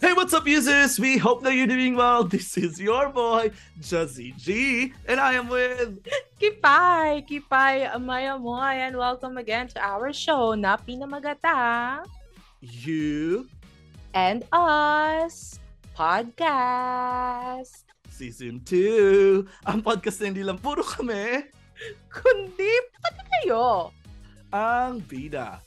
[0.00, 1.00] Hey, what's up, users?
[1.00, 2.22] We hope that you're doing well.
[2.32, 3.50] This is your boy,
[3.82, 5.98] Jazzy G, and I am with
[6.40, 7.26] Kipay!
[7.26, 12.06] Kipay, Amaya Moy, and welcome again to our show na Pinamagata
[12.62, 13.50] You
[14.14, 15.58] and Us
[15.98, 17.82] Podcast.
[18.06, 19.46] Season 2.
[19.66, 21.42] Ang podcast na hindi lang puro kami,
[22.10, 22.70] Kundi,
[23.02, 23.90] pati kayo.
[24.54, 25.58] ang bida.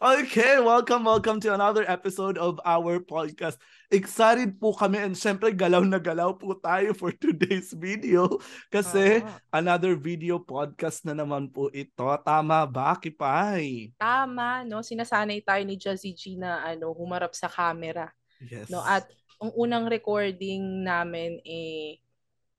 [0.00, 3.58] Okay, welcome, welcome to another episode of our podcast.
[3.90, 8.38] Excited po kami and syempre galaw na galaw po tayo for today's video
[8.70, 9.26] kasi Oo.
[9.50, 12.06] another video podcast na naman po ito.
[12.22, 13.90] Tama ba, Kipay?
[13.98, 14.78] Tama, no?
[14.78, 18.14] Sinasanay tayo ni Jazzy G na ano, humarap sa camera.
[18.38, 18.70] Yes.
[18.70, 18.78] No?
[18.78, 19.10] At
[19.42, 21.98] ang unang recording namin, eh,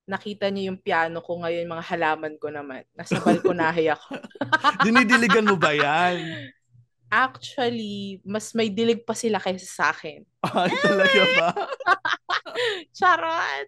[0.03, 2.83] nakita niyo yung piano ko ngayon, mga halaman ko naman.
[2.91, 4.19] Nasa balkonahe ako.
[4.83, 6.19] Dinidiligan mo ba yan?
[7.11, 10.23] Actually, mas may dilig pa sila kaysa sa akin.
[10.47, 11.49] Ay, talaga ba?
[12.97, 13.67] Charot!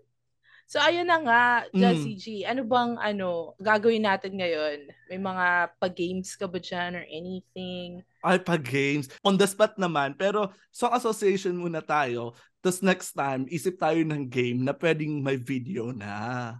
[0.63, 1.77] So, ayun na nga, Mm.
[1.77, 2.25] Jazzy G.
[2.47, 4.89] Ano bang, ano, gagawin natin ngayon?
[5.11, 8.02] May mga pag-games ka ba dyan or anything?
[8.23, 9.11] Ay, pag-games.
[9.22, 10.16] On the spot naman.
[10.17, 12.33] Pero song association muna tayo.
[12.63, 16.57] Tapos next time, isip tayo ng game na pwedeng may video na.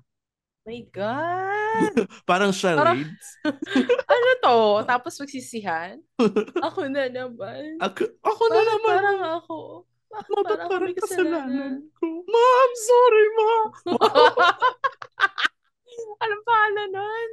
[0.64, 2.08] My God!
[2.30, 3.28] Parang charades.
[4.14, 4.58] ano to?
[4.92, 6.00] Tapos magsisihan?
[6.64, 7.76] Ako na naman.
[7.84, 8.88] Ako, ako na Bakit naman.
[8.96, 9.58] parang ako?
[10.08, 12.08] Bakit Mama, parang parang kasalanan ko.
[12.24, 13.68] Ma'am, sorry, ma'am.
[16.24, 17.30] Anong pangalan nun?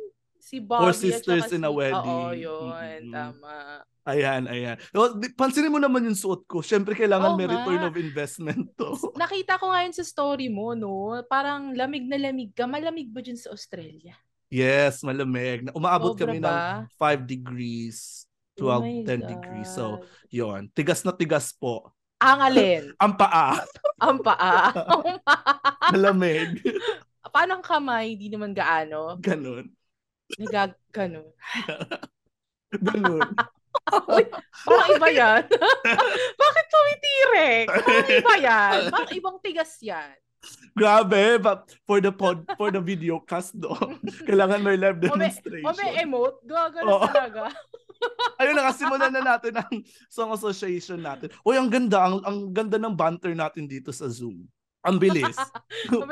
[0.50, 2.18] Si Bobby Or Sisters in a si- Wedding.
[2.26, 3.06] Oo, yun.
[3.06, 3.14] Mm-mm.
[3.14, 3.86] Tama.
[4.02, 4.74] Ayan, ayan.
[4.90, 6.58] O, di- Pansinin mo naman yung suot ko.
[6.58, 8.98] Siyempre, kailangan Oo may return of investment to.
[9.14, 11.22] Nakita ko ngayon sa story mo, no?
[11.30, 12.66] Parang lamig na lamig ka.
[12.66, 14.18] Malamig ba dyan sa Australia?
[14.50, 15.70] Yes, malamig.
[15.70, 16.50] Umaabot Sobra kami ba?
[16.50, 18.26] ng 5 degrees,
[18.58, 19.70] 12, Oh my 10 degrees.
[19.70, 20.10] So, God.
[20.34, 21.94] yon Tigas na tigas po.
[22.18, 22.82] Ang alin?
[23.06, 23.62] Ang paa.
[24.02, 24.74] Ang paa.
[25.94, 26.58] Malamig.
[27.30, 28.18] Paano ang kamay?
[28.18, 29.14] Hindi naman gaano.
[29.22, 29.70] Ganun.
[30.38, 30.76] Nagag...
[30.90, 31.26] Ganon.
[32.70, 33.22] Ganun.
[34.10, 34.24] Uy,
[34.66, 35.42] parang iba yan.
[36.42, 37.66] Bakit tumitirek?
[37.70, 38.78] Parang iba yan.
[38.90, 40.14] Parang ibang tigas yan.
[40.74, 41.38] Grabe.
[41.42, 43.70] But for the pod, for the video cast do,
[44.26, 45.66] kailangan may live O may, demonstration.
[45.66, 46.38] o may emote.
[46.46, 47.06] Gagano Oo.
[47.06, 47.50] talaga.
[48.40, 49.74] Ayun na, simulan na natin ang
[50.08, 51.28] song association natin.
[51.44, 52.00] Uy, ang ganda.
[52.00, 54.48] Ang, ang ganda ng banter natin dito sa Zoom.
[54.80, 55.36] Ang bilis.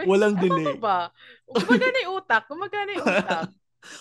[0.05, 0.77] Walang ano delay.
[0.77, 1.57] ba ba?
[1.57, 2.43] Gumagana yung utak.
[2.45, 3.49] Gumagana yung utak.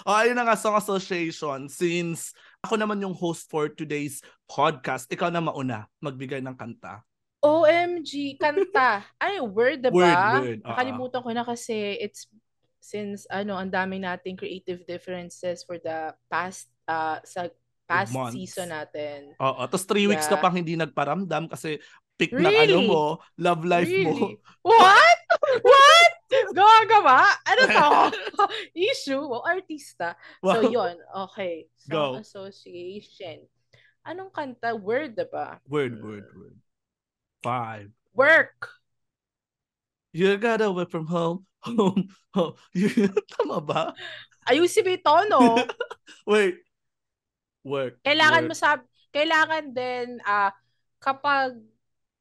[0.04, 1.68] O, ayun na nga, song association.
[1.68, 7.02] Since ako naman yung host for today's podcast, ikaw na mauna magbigay ng kanta.
[7.40, 9.06] OMG, kanta.
[9.24, 9.94] Ay, word, diba?
[9.94, 10.68] Word, word, oo.
[10.74, 12.26] Nakalimutan ko na kasi it's
[12.82, 17.52] since ano, ang dami nating creative differences for the past uh sa
[17.84, 18.36] past months.
[18.36, 19.32] season natin.
[19.40, 19.64] Oo.
[19.68, 20.44] Tapos three weeks ka Yeah.
[20.44, 21.80] pang hindi nagparamdam kasi
[22.18, 22.52] pick ng ano
[22.82, 22.88] Really?
[22.88, 23.04] mo,
[23.38, 24.12] love life mo.
[24.12, 24.34] Really?
[24.66, 25.18] What?
[25.68, 25.87] What?
[26.54, 27.20] Gagawa?
[27.44, 27.88] Ano to?
[28.92, 29.20] Issue?
[29.20, 30.16] O artista?
[30.44, 30.54] Wow.
[30.54, 30.96] So, yon
[31.32, 31.68] Okay.
[31.90, 32.20] Go.
[32.20, 33.48] Song association.
[34.08, 34.72] Anong kanta?
[34.76, 35.60] Word, diba?
[35.68, 36.58] Word, word, word.
[37.44, 37.92] Five.
[38.16, 38.72] Work.
[40.16, 41.46] You gotta work from home.
[41.68, 42.08] Home.
[42.32, 42.56] home.
[42.72, 43.92] You- Tama ba?
[44.48, 45.40] Ayusin mo yung tono.
[46.24, 46.64] Wait.
[47.68, 48.00] Work.
[48.08, 48.50] kailangan work.
[48.50, 48.80] mo sab
[49.12, 50.56] kailangan din ah
[51.04, 51.60] kapag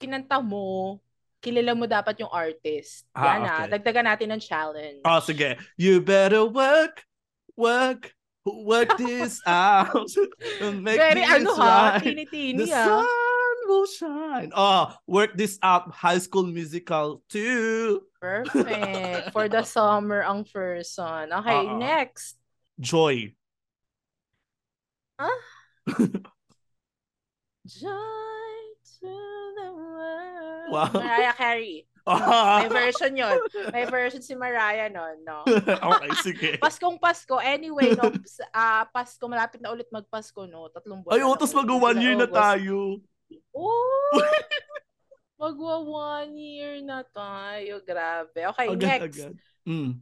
[0.02, 0.98] kinanta mo,
[1.46, 3.06] kilala mo dapat yung artist.
[3.14, 3.78] Ah, Yan ah, okay.
[3.78, 5.00] dagdagan natin ng challenge.
[5.06, 5.54] Oh, sige.
[5.78, 7.06] You better work,
[7.54, 8.10] work,
[8.42, 10.10] work this out.
[10.58, 12.02] Make Very this ano ha, right.
[12.02, 13.06] tini-tini The ah.
[13.06, 14.50] sun will shine.
[14.50, 15.94] Oh, work this out.
[15.94, 18.02] High School Musical 2.
[18.18, 19.30] Perfect.
[19.34, 21.30] For the summer ang first one.
[21.30, 21.78] Okay, Oo.
[21.78, 22.34] next.
[22.82, 23.30] Joy.
[27.66, 28.58] Joy
[29.00, 29.35] to the world.
[30.70, 30.90] Wow.
[30.92, 31.86] Mariah Carey.
[32.06, 32.62] Ah.
[32.62, 33.34] May version yon.
[33.74, 35.42] May version si Mariah nun, no?
[35.90, 36.50] okay, sige.
[36.62, 37.42] Paskong Pasko.
[37.42, 38.14] Anyway, no,
[38.54, 40.70] ah Pasko, malapit na ulit magpasko, no?
[40.70, 42.38] Tatlong buwan Ay, na utos lang mag one year na August.
[42.38, 42.78] tayo.
[43.50, 44.14] Oh!
[45.42, 47.82] Magwa one year na tayo.
[47.82, 48.54] Grabe.
[48.54, 48.86] Okay, next.
[48.86, 49.34] Agad-agad.
[49.68, 50.00] Mm.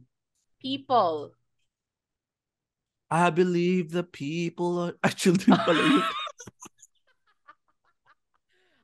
[0.61, 1.33] People.
[3.11, 4.93] I believe the people are...
[5.03, 6.05] Ay, children pala yun.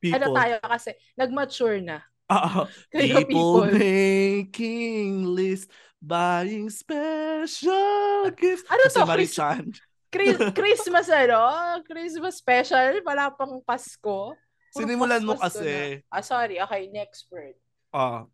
[0.02, 0.18] People.
[0.18, 2.02] Ano tayo kasi, nag-mature na.
[2.92, 3.78] Kaya people, people.
[3.78, 5.70] making list,
[6.02, 8.66] buying special gifts.
[8.66, 9.64] Ano Kasi to, Marichan.
[10.10, 11.40] Chris- Christmas, ano?
[11.86, 13.00] Christmas special.
[13.06, 14.34] Wala pang Pasko.
[14.72, 16.02] Puro Sinimulan mo kasi.
[16.02, 16.08] na.
[16.10, 16.56] Ah, sorry.
[16.58, 17.54] Okay, next word.
[17.92, 18.24] Ah,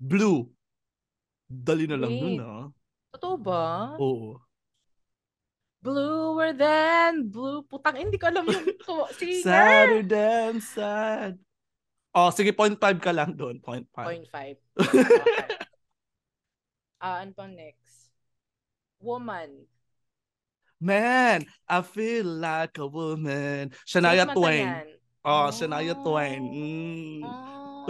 [0.00, 0.48] blue.
[1.46, 2.22] Dali na lang Wait.
[2.24, 2.66] nun, ah.
[3.14, 3.94] Totoo ba?
[4.00, 4.40] Oo.
[5.86, 7.62] Bluer than blue.
[7.70, 9.46] Putang, hindi ko alam yung to- singer.
[9.46, 11.38] Sadder than sad.
[12.10, 13.62] Oh, sige, 0.5 ka lang doon.
[13.62, 13.86] 0.5.
[13.94, 14.58] 0.5.
[14.82, 15.54] Okay.
[16.98, 18.08] Ah, ano pang next?
[18.98, 19.68] Woman.
[20.80, 23.70] Man, I feel like a woman.
[23.84, 24.64] Shania Twain.
[24.66, 24.88] niyan?
[25.24, 26.02] Oh, Shania Oh.
[26.02, 26.40] Twain.
[26.40, 27.20] Mm.
[27.24, 27.84] Oh.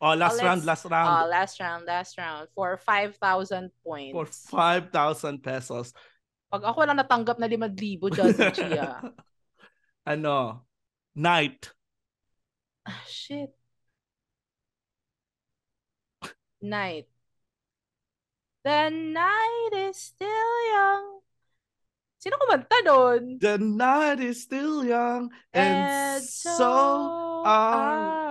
[0.04, 1.08] oh, last Oh, round, last round.
[1.08, 2.48] Ah, last round, last round.
[2.54, 4.12] For 5,000 points.
[4.12, 5.92] For 5,000 pesos.
[6.56, 8.96] Pag ako lang natanggap na 5,000, Jazzy Chia.
[10.08, 10.64] Ano?
[11.12, 11.68] Night.
[12.88, 13.52] Ah, shit.
[16.64, 17.12] Night.
[18.64, 21.20] The night is still young.
[22.16, 23.36] Sino kumanta doon?
[23.36, 26.72] The night is still young and, And so
[27.44, 28.25] are are.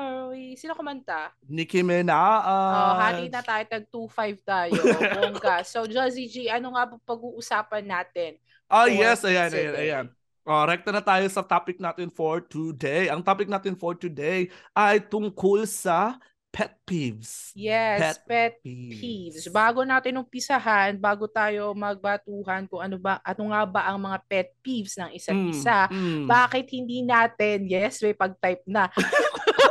[0.56, 1.36] Sino kumanta?
[1.46, 2.44] Nicki Minaj.
[2.48, 4.80] Oh, hati na tayo, tag 2-5 tayo.
[5.16, 5.62] Bongga.
[5.68, 8.40] So, Jazzy G, ano nga ba pag-uusapan natin?
[8.72, 9.22] Oh, yes.
[9.22, 9.84] Ayan, ayan, today?
[9.92, 10.06] ayan.
[10.46, 13.10] Oh, rekta na tayo sa topic natin for today.
[13.10, 14.48] Ang topic natin for today
[14.78, 16.22] ay tungkol sa
[16.56, 17.51] pet peeves.
[17.51, 19.51] Yes, Pet pet peeves.
[19.51, 24.50] Bago natin umpisahan, bago tayo magbatuhan kung ano ba, ano nga ba ang mga pet
[24.63, 26.24] peeves ng isa't Mm, isa, mm.
[26.31, 28.88] bakit hindi natin, yes, may pag-type na,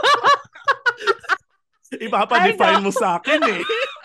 [2.00, 3.60] Ipapa-define mo sa akin eh.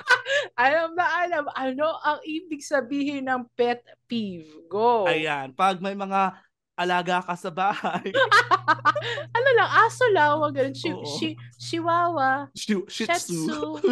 [0.59, 4.67] alam na alam, ano ang ibig sabihin ng pet peeve?
[4.67, 5.07] Go!
[5.07, 6.35] Ayan, pag may mga
[6.79, 8.07] alaga ka sa bahay,
[9.35, 10.75] ano lang, aso lang, wag ganun.
[10.75, 13.79] Shi, shi, chihuahua, shih shih tzu,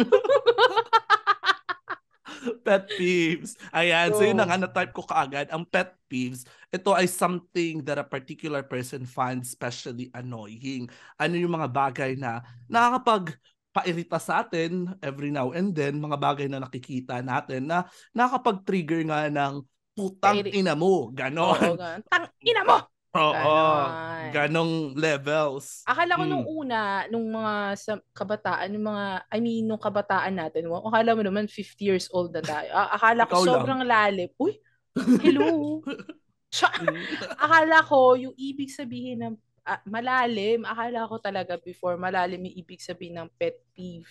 [2.64, 3.60] pet peeves.
[3.76, 4.40] Ayan, so yun Go.
[4.40, 5.52] na nga na-type ko kaagad.
[5.52, 10.88] Ang pet peeves, ito ay something that a particular person finds especially annoying.
[11.20, 12.40] Ano yung mga bagay na
[12.70, 13.36] nakakapag
[13.78, 19.30] pairita sa atin every now and then, mga bagay na nakikita natin na nakakapag-trigger nga
[19.30, 19.62] ng
[19.94, 21.08] putang ina mo.
[21.08, 21.98] Oo, Ganon.
[22.06, 22.76] Tang, ina mo!
[23.16, 23.32] Oo.
[23.34, 23.90] Ganon.
[24.30, 25.82] Ganong levels.
[25.88, 26.30] Akala ko Mm.
[26.30, 31.22] nung una, nung mga sa kabataan, yung mga, I mean, nung kabataan natin, akala mo
[31.24, 32.68] naman 50 years old na tayo.
[32.70, 33.50] Akala ko Ikaw lang.
[33.58, 34.30] sobrang lalim.
[34.36, 34.60] Uy,
[35.24, 35.80] hello.
[37.44, 39.34] Akala ko yung ibig sabihin ng
[39.68, 44.08] ah, malalim, akala ko talaga before malalim yung ibig sabihin ng pet peeve.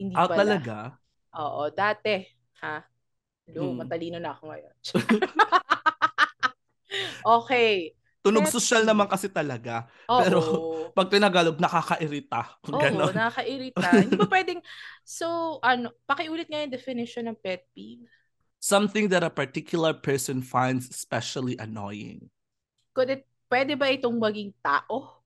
[0.00, 0.58] Hindi Ah, pala.
[0.68, 0.98] talaga?
[1.38, 2.24] Oo, dati.
[2.64, 2.82] Ha?
[3.48, 3.78] Hello, Mm.
[3.78, 4.76] matalino na ako ngayon.
[7.24, 7.94] okay.
[8.22, 9.90] Tunog Pet social naman kasi talaga.
[10.08, 10.14] Oo.
[10.14, 10.38] Pero,
[10.96, 12.60] Pag tinagalog, nakakairita.
[12.72, 13.16] Oo, Ganon.
[13.16, 14.00] nakakairita.
[14.00, 14.60] Hindi ba pwedeng,
[15.04, 18.08] so, ano, pakiulit nga yung definition ng pet peeve.
[18.60, 22.30] Something that a particular person finds especially annoying.
[22.94, 25.20] Could it, pwede ba itong maging tao?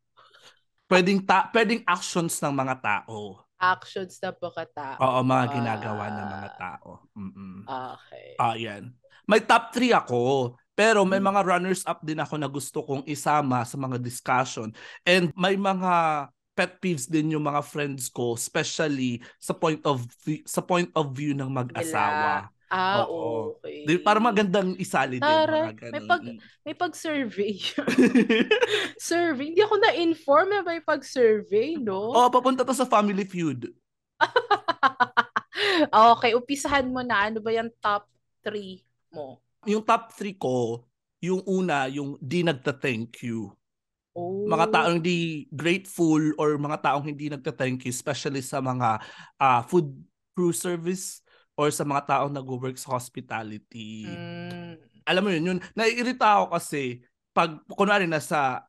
[0.86, 3.42] Pwedeng, ta- pwedeng actions ng mga tao.
[3.58, 4.98] Actions na pagkatao.
[5.00, 5.54] Oo, mga Ah.
[5.54, 6.90] ginagawa ng mga tao.
[7.16, 7.56] Mm-mm.
[7.66, 8.28] Okay.
[8.38, 8.94] Ah, yan.
[9.26, 10.54] May top 3 ako.
[10.76, 11.32] Pero may Hmm.
[11.32, 14.68] mga runners-up din ako na gusto kong isama sa mga discussion.
[15.08, 20.44] And may mga pet peeves din yung mga friends ko, especially sa point of view,
[20.44, 22.52] sa point of view ng mag-asawa.
[22.66, 23.54] Ah, Oo.
[23.62, 23.86] okay.
[23.86, 25.26] Di, para magandang isali din.
[25.26, 27.62] Mga may pag- May pag-survey.
[28.98, 29.54] survey.
[29.54, 32.10] Hindi ako na-inform na may pag-survey, no?
[32.10, 33.70] oh, papunta to sa Family Feud.
[36.14, 37.30] okay, umpisahan mo na.
[37.30, 38.10] Ano ba yung top
[38.42, 38.82] 3
[39.14, 39.38] mo?
[39.62, 40.82] Yung top 3 ko,
[41.22, 43.54] yung una, yung di nagta-thank you.
[44.16, 44.48] Oh.
[44.48, 48.98] Mga taong hindi grateful or mga taong hindi nagta-thank you, especially sa mga
[49.38, 49.92] ah, food
[50.34, 51.22] crew service
[51.56, 54.04] or sa mga taong nag-work sa hospitality.
[54.04, 54.76] Mm.
[55.08, 57.00] Alam mo yun, yun, naiirita ako kasi
[57.32, 58.68] pag, kunwari nasa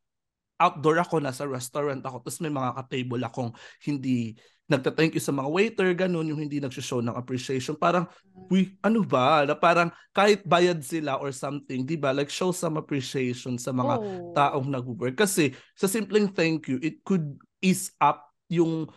[0.58, 3.52] outdoor ako, nasa restaurant ako, tapos may mga ka-table akong
[3.86, 4.34] hindi
[4.68, 7.80] nagta-thank you sa mga waiter, ganun, yung hindi nagsishow ng appreciation.
[7.80, 8.04] Parang,
[8.52, 9.48] uy, ano ba?
[9.48, 12.12] Na parang kahit bayad sila or something, di ba?
[12.12, 14.36] Like, show some appreciation sa mga Oh.
[14.36, 15.16] taong nag-work.
[15.16, 18.92] Kasi sa simpleng thank you, it could ease up yung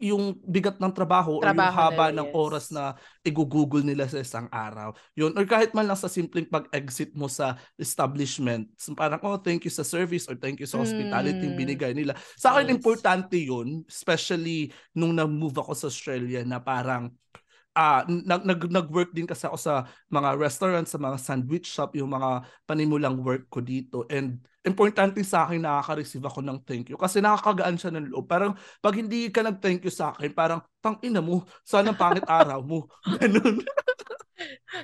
[0.00, 2.36] yung bigat ng trabaho, or yung Trabaho haba nila, ng yes.
[2.36, 2.84] oras na
[3.20, 4.94] igugugol nila sa isang araw.
[5.18, 5.34] Yun.
[5.34, 9.72] Or kahit man lang sa simpleng pag-exit mo sa establishment, so parang, oh, thank you
[9.74, 11.62] sa service or thank you sa hospitality yung Mm.
[11.66, 12.14] binigay nila.
[12.38, 12.76] Sa akin, Yes.
[12.80, 17.10] importante yun, especially nung na-move ako sa Australia na parang
[17.74, 22.14] ah nag, nag nag-work din kasi ako sa mga restaurant, sa mga sandwich shop, yung
[22.14, 24.06] mga panimulang work ko dito.
[24.06, 28.30] And importante sa akin nakaka-receive ako ng thank you kasi nakakagaan siya ng loob.
[28.30, 32.62] Parang pag hindi ka nag-thank you sa akin, parang tang ina mo, sana pangit araw
[32.62, 32.86] mo.
[33.18, 33.60] Ganun.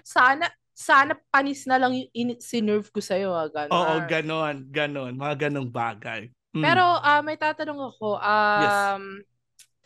[0.02, 3.72] Sana, sana panis na lang yung in- sinerve ko sa'yo, ah, gano'n.
[3.72, 5.12] Oo, ganon, ganon.
[5.14, 6.30] Mga ganong bagay.
[6.50, 6.64] Mm.
[6.66, 9.04] Pero ah, may tatanong ako, um,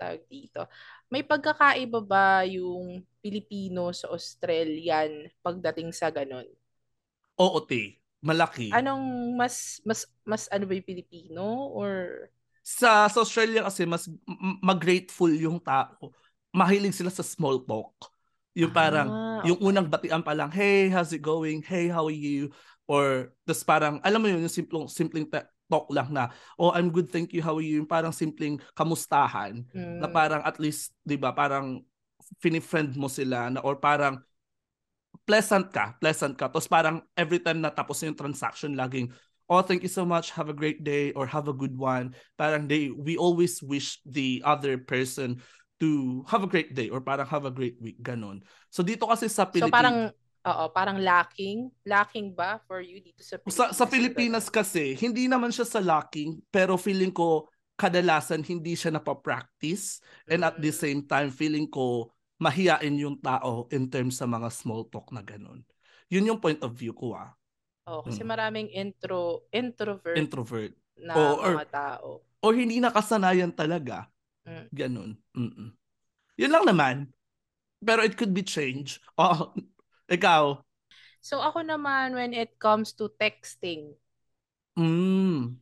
[0.00, 0.66] tawag dito,
[1.14, 2.84] may pagkakaiba ba yung
[3.24, 5.10] Pilipino sa Australian
[5.46, 6.48] pagdating sa ganun?
[7.38, 7.80] Oo, te.
[8.26, 8.70] Malaki.
[8.74, 11.70] Anong mas, mas, mas ano ba yung Pilipino?
[11.78, 11.90] Or
[12.64, 14.08] sa, sa Australia kasi mas
[14.64, 16.10] mag-grateful yung tao.
[16.54, 17.92] Mahilig sila sa small talk.
[18.56, 21.60] Yung parang, Ah, yung unang batian pa lang, hey, how's it going?
[21.60, 22.48] Hey, how are you?
[22.88, 26.28] Or, tas parang, alam mo yun, yung simpleng, simpleng ta- talk lang na,
[26.60, 27.80] oh, I'm good, thank you, how are you?
[27.82, 29.98] Yung parang simpleng kamustahan Mm.
[30.00, 31.82] na parang at least, di ba, parang
[32.40, 34.20] finifriend mo sila na, or parang
[35.24, 36.52] pleasant ka, pleasant ka.
[36.52, 39.08] Tapos parang every time na tapos yung transaction, laging,
[39.48, 42.12] oh, thank you so much, have a great day, or have a good one.
[42.36, 45.40] Parang they, we always wish the other person
[45.80, 48.40] to have a great day or parang have a great week, ganon.
[48.70, 49.96] So dito kasi sa So Pilipinas, parang,
[50.44, 51.72] oo, parang lacking.
[51.84, 53.56] Lacking ba for you dito sa Pilipinas?
[53.56, 58.94] sa, sa Pilipinas kasi, hindi naman siya sa lacking, pero feeling ko, kadalasan hindi siya
[58.94, 59.98] napapractice.
[60.30, 60.78] And at the Mm.
[60.78, 65.64] same time, feeling ko, mahiyain yung tao in terms sa mga small talk na ganon.
[66.06, 67.34] Yun yung point of view ko ah.
[67.84, 68.28] Oh, kasi Mm.
[68.30, 70.72] maraming intro, introvert Introvert.
[71.00, 72.08] na Oo, or- mga tao.
[72.40, 74.06] O hindi nakasanayan talaga.
[74.46, 74.64] Mm.
[74.70, 75.10] Ganon.
[75.34, 75.68] Mm-mm.
[76.36, 76.96] Yun lang naman.
[77.80, 79.02] Pero it could be changed.
[79.18, 79.50] Oh,
[80.10, 80.60] ikaw.
[81.24, 83.96] So ako naman, when it comes to texting,
[84.74, 85.54] Mm.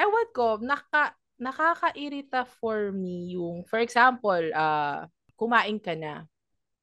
[0.00, 5.04] ewan ko, naka, nakakairita for me yung, for example, ah
[5.36, 6.24] kumain ka na.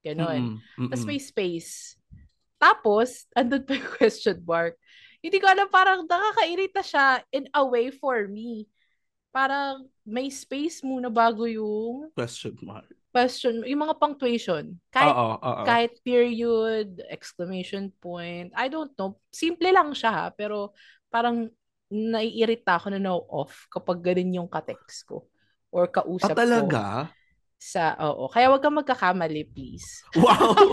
[0.06, 0.62] Ganon.
[0.62, 0.90] Mm-mm.
[0.94, 1.98] Tapos may space.
[2.62, 4.78] Tapos, andun pa yung question mark.
[5.24, 8.68] Hindi ko alam, parang nakakairita siya in a way for me.
[9.34, 12.86] Parang may space muna bago yung Question mark.
[13.14, 14.74] Question, yung mga punctuation.
[14.90, 15.64] Kahit Oo, oo.
[15.64, 19.22] kahit period, exclamation point, I don't know.
[19.30, 20.74] Simple lang siya ha, pero
[21.14, 21.48] parang
[21.94, 25.30] naiirita ako na no off kapag ganun yung ka-text ko
[25.70, 26.84] or Ah, kausap ko talaga?
[27.62, 28.28] sa oo.
[28.28, 30.04] Kaya wag kang magkakamali, please.
[30.18, 30.58] Wow!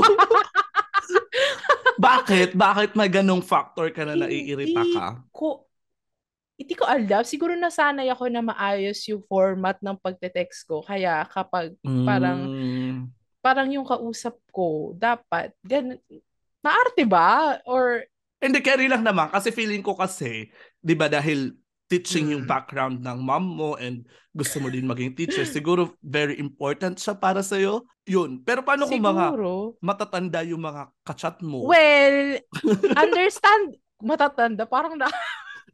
[2.00, 2.56] Bakit?
[2.56, 5.06] Bakit may ganong factor ka na naiirita Hindi ka?
[5.30, 5.69] ko
[6.60, 7.24] hindi ko alam.
[7.24, 10.84] Siguro nasanay ako na maayos yung format ng pagte-text ko.
[10.84, 11.72] Kaya kapag
[12.04, 13.08] parang Mm.
[13.40, 15.96] parang yung kausap ko, dapat gan
[16.60, 17.56] maarte ba?
[17.64, 18.04] Or
[18.40, 19.32] Hindi, carry lang naman.
[19.32, 21.56] Kasi feeling ko kasi, di ba dahil
[21.88, 22.52] teaching yung Mm.
[22.52, 27.40] background ng mom mo and gusto mo din maging teacher, siguro very important siya para
[27.42, 27.84] sa'yo.
[28.06, 28.40] Yun.
[28.44, 31.64] Pero paano kung mga siguro, matatanda yung mga kachat mo?
[31.68, 32.16] well,
[33.02, 35.10] understand, matatanda, parang na,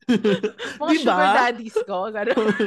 [0.80, 1.14] mga Di ba?
[1.18, 1.98] sugar daddies ko.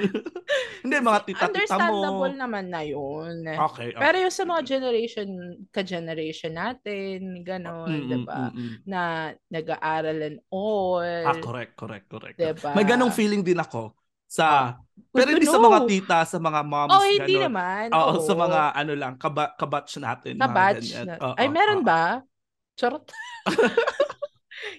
[0.83, 1.51] Hindi, mga tita-tita mo.
[1.55, 3.47] Understandable naman na yun.
[3.47, 3.99] Okay, okay.
[3.99, 5.27] Pero yung sa mga generation,
[5.71, 8.39] ka-generation natin, gano'n, Mm, diba?
[8.51, 8.75] mm, mm.
[8.83, 9.01] Na
[9.47, 10.99] nag-aaral and all.
[11.03, 12.35] Ah, correct, correct, correct.
[12.35, 12.75] Diba?
[12.75, 13.95] May ganong feeling din ako
[14.29, 14.75] sa
[15.09, 15.55] pero hindi no.
[15.55, 17.43] sa mga tita, sa mga moms, Oh, hindi ganon.
[17.49, 17.85] naman.
[17.95, 18.21] Oo, Oo.
[18.21, 20.35] sa mga ano lang, kaba, kabatch natin.
[20.37, 21.15] Kabatch na.
[21.23, 21.87] Oo, Ay, meron oo.
[21.87, 22.19] ba?
[22.75, 23.07] Charot.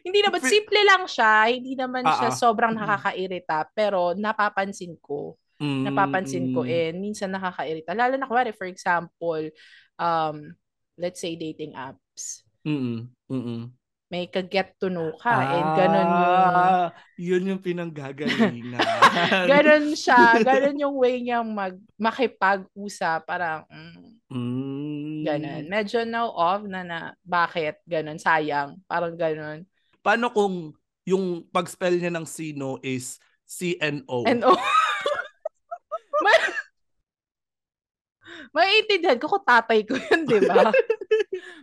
[0.03, 1.35] hindi naman, simple lang siya.
[1.49, 2.37] Hindi naman Ah, siya ah.
[2.37, 2.81] sobrang Mm.
[2.81, 3.59] nakakairita.
[3.73, 5.37] Pero napapansin ko.
[5.61, 6.65] Mm, Napapansin ko.
[6.65, 6.73] mm.
[6.73, 7.93] And minsan nakakairita.
[7.93, 9.45] Lalo na, kumari, for example,
[9.97, 10.57] um,
[10.97, 12.45] let's say dating apps.
[12.65, 13.69] Mm, mm.
[14.11, 15.31] May ka-get to know ka.
[15.31, 16.51] and ganun yung...
[16.51, 18.83] Ah, yun yung pinanggagalingan.
[19.55, 20.35] Ganun siya.
[20.43, 23.23] Ganun yung way niyang mag, makipag-usap.
[23.23, 25.23] Parang, mm, Mm.
[25.23, 25.63] ganun.
[25.67, 27.79] Medyo now off na na, bakit?
[27.87, 28.79] Ganun, sayang.
[28.87, 29.63] Parang ganun.
[30.01, 30.73] Paano kung
[31.05, 34.25] yung pag-spell niya ng sino is C-N-O?
[34.25, 34.59] Oh.
[36.25, 36.37] May,
[38.53, 40.69] maiintindihan ko kung tatay ko yun, di ba?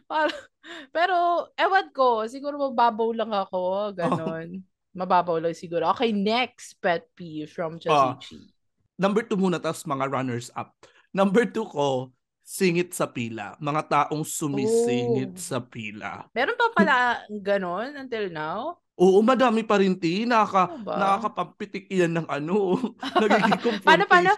[0.95, 4.61] Pero, ewan ko, siguro mababaw lang ako, ganon.
[4.97, 5.93] Mababaw lang siguro.
[5.93, 8.17] Okay, next pet peeve from Ah.
[8.17, 8.49] Jasichi.
[8.97, 10.73] Number two muna, tapos mga runners up.
[11.13, 12.09] Number two ko,
[12.47, 13.59] singit sa pila.
[13.59, 15.43] Mga taong sumisingit Oh.
[15.43, 16.31] sa pila.
[16.31, 16.95] Meron pa pala
[17.43, 18.79] ganon until now?
[18.95, 20.23] Oo, madami pa rin, ti.
[20.23, 20.95] Nakaka, Ano ba?
[20.95, 22.79] nakakapampitik yan ng ano.
[23.21, 23.83] Nagiging confrontation.
[23.91, 24.31] Paano, paano?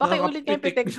[0.00, 0.86] Pakiulit nga yung pitik.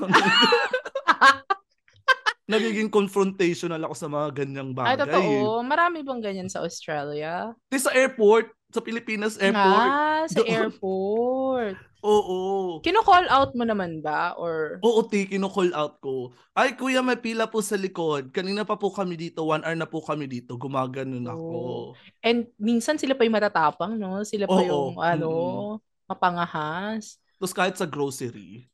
[2.43, 5.00] Nagiging confrontational ako sa mga ganyang Ay, bagay.
[5.00, 5.63] totoo.
[5.63, 7.55] Marami bang ganyan sa Australia?
[7.65, 9.88] Di sa airport, sa Pilipinas airport.
[9.88, 10.50] Ah, sa Doon.
[10.50, 11.75] airport.
[12.03, 12.84] Oo.
[12.84, 14.36] Kino-call out mo naman ba?
[14.36, 16.36] Or Oo, ti, kino-call out ko.
[16.51, 18.27] Ay, kuya, may pila po sa likod.
[18.30, 19.48] Kanina pa po kami dito.
[19.48, 20.60] One hour na po kami dito.
[20.60, 21.48] Gumaganon ako.
[21.48, 21.86] Oh.
[22.20, 24.20] And minsan sila pa yung matatapang, no?
[24.27, 26.10] Sila pa Oo, yung, ano, mm-mm.
[26.12, 27.15] mapangahas.
[27.39, 28.68] Tapos kahit sa grocery.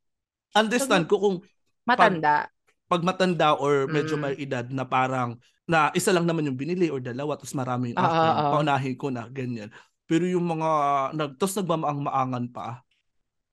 [0.52, 1.38] Understand ko kung
[1.86, 2.50] Matanda.
[2.90, 4.22] pag matanda or medyo Mm.
[4.26, 5.38] may edad na parang
[5.70, 8.52] na isa lang naman yung binili or dalawa tapos marami yung Ah, akin, ah, ah.
[8.58, 9.70] paunahin ko na, ganyan.
[10.10, 10.70] Pero yung mga,
[11.14, 12.82] nag, tapos nagmamaang-maangan pa.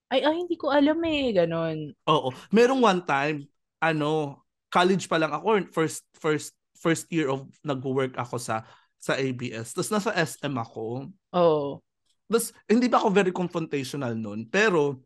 [0.08, 1.36] Ay, ay, hindi ko alam eh.
[1.36, 1.92] Ganon.
[2.08, 2.32] Oo.
[2.48, 3.44] Merong one time,
[3.76, 4.40] ano,
[4.72, 8.64] college pa lang ako, first, first, first year of nag-work ako sa
[8.96, 9.76] sa ABS.
[9.76, 11.12] Tapos nasa SM ako.
[11.36, 11.84] Oh.
[12.26, 14.48] Tapos, hindi ba ako very confrontational noon?
[14.50, 15.04] Pero,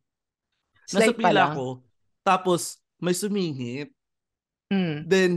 [0.90, 1.54] Nasa Slight pa pila lang.
[1.54, 1.66] ko.
[2.26, 3.94] Tapos, may sumingit.
[4.74, 5.06] Mm.
[5.06, 5.30] Then,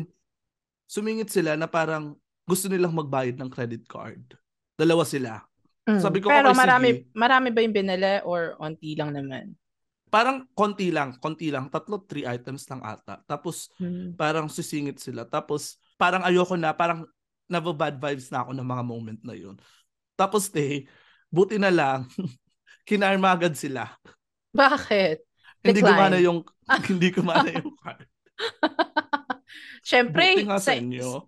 [0.89, 2.17] sumingit sila na parang
[2.50, 4.34] gusto nilang magbayad ng credit card.
[4.74, 5.46] Dalawa sila.
[5.84, 6.00] Mm.
[6.00, 7.02] Sabi ko, Pero okay, marami, sige.
[7.12, 9.52] marami ba yung binili or onti lang naman?
[10.08, 11.68] Parang konti lang, konti lang.
[11.74, 13.20] Tatlo, three items lang ata.
[13.25, 14.13] Tapos, Mm.
[14.16, 15.25] parang sisingit sila.
[15.25, 17.04] Tapos, parang ayoko na, parang
[17.50, 19.58] nababad vibes na ako ng mga moment na yun.
[20.16, 20.86] Tapos, te,
[21.34, 22.06] buti na lang,
[22.88, 23.90] kinarma agad sila.
[24.54, 25.18] Bakit?
[25.66, 25.92] Hindi Decline.
[25.98, 26.40] gumana yung,
[26.94, 28.08] hindi gumana yung card.
[29.84, 30.74] Nga sa, sa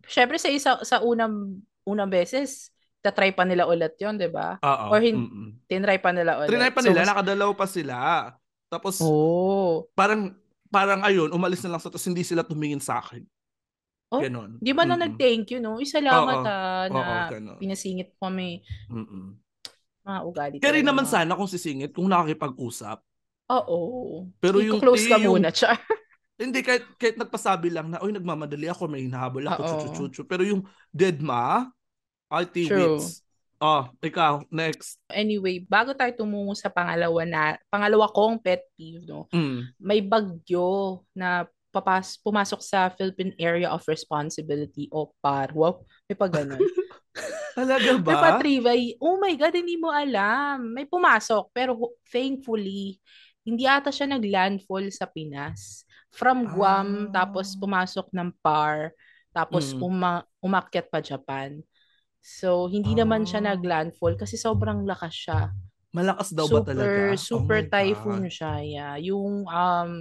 [0.07, 2.71] syempre sa isa, sa unang unang beses,
[3.05, 4.57] tatry pa nila ulit 'yon, 'di ba?
[4.57, 4.85] Oo.
[4.89, 5.49] Or hin- mm-mm.
[5.65, 6.49] Tinry pa nila ulit.
[6.49, 7.97] Trinay pa So, nila, mas- nakadalaw pa sila.
[8.65, 9.85] Tapos, Oh.
[9.93, 10.33] parang,
[10.67, 13.21] parang ayun, umalis na lang sa tapos hindi sila tumingin sa akin.
[14.09, 14.57] Oh, Ganon.
[14.57, 15.05] Di ba na Mm-mm.
[15.13, 15.77] nag-thank you, no?
[15.77, 16.45] Uy, salamat Oo.
[16.45, 17.57] ah, na Oo, ganon.
[17.57, 18.61] pinasingit kami.
[18.87, 19.37] Mm-mm.
[20.01, 20.55] Mga ugali.
[20.57, 23.01] Kaya rin naman sana kung sisingit, kung nakakipag-usap.
[23.49, 23.79] Oo.
[24.37, 25.77] Pero yung close ka yung- muna, char.
[26.35, 30.27] Hindi, kahit, kahit nagpasabi lang na, uy, nagmamadali ako, may hinahabol ako, chuchu-chuchu.
[30.27, 31.69] Pero yung dead ma,
[32.31, 32.97] IT True.
[32.97, 33.21] wits.
[33.55, 34.99] Oh, ikaw, next.
[35.07, 37.41] Anyway, bago tayo tumungo sa pangalawa na,
[37.71, 39.25] pangalawa kong pet peeve, no?
[39.31, 39.71] Mm.
[39.79, 45.51] may bagyo na papas pumasok sa Philippine Area of Responsibility o PAR.
[45.51, 46.59] Wow, may pa ganun.
[47.55, 48.11] Talaga ba?
[48.11, 48.75] may pa trivia.
[48.99, 50.71] Oh my God, hindi mo alam.
[50.71, 51.75] May pumasok, pero
[52.07, 52.99] thankfully,
[53.43, 55.83] hindi ata siya nag-landfall sa Pinas.
[56.11, 57.23] From Guam, Ah.
[57.23, 58.91] tapos pumasok ng PAR,
[59.31, 59.79] tapos Mm.
[59.79, 61.59] uma- umakyat pa Japan.
[62.25, 63.53] So, hindi naman siya Ah.
[63.53, 65.39] nag-landfall kasi sobrang lakas siya
[65.93, 67.13] Malakas daw ba talaga?
[67.13, 68.33] super super oh typhoon God.
[68.33, 68.93] siya yeah.
[68.97, 69.91] yung um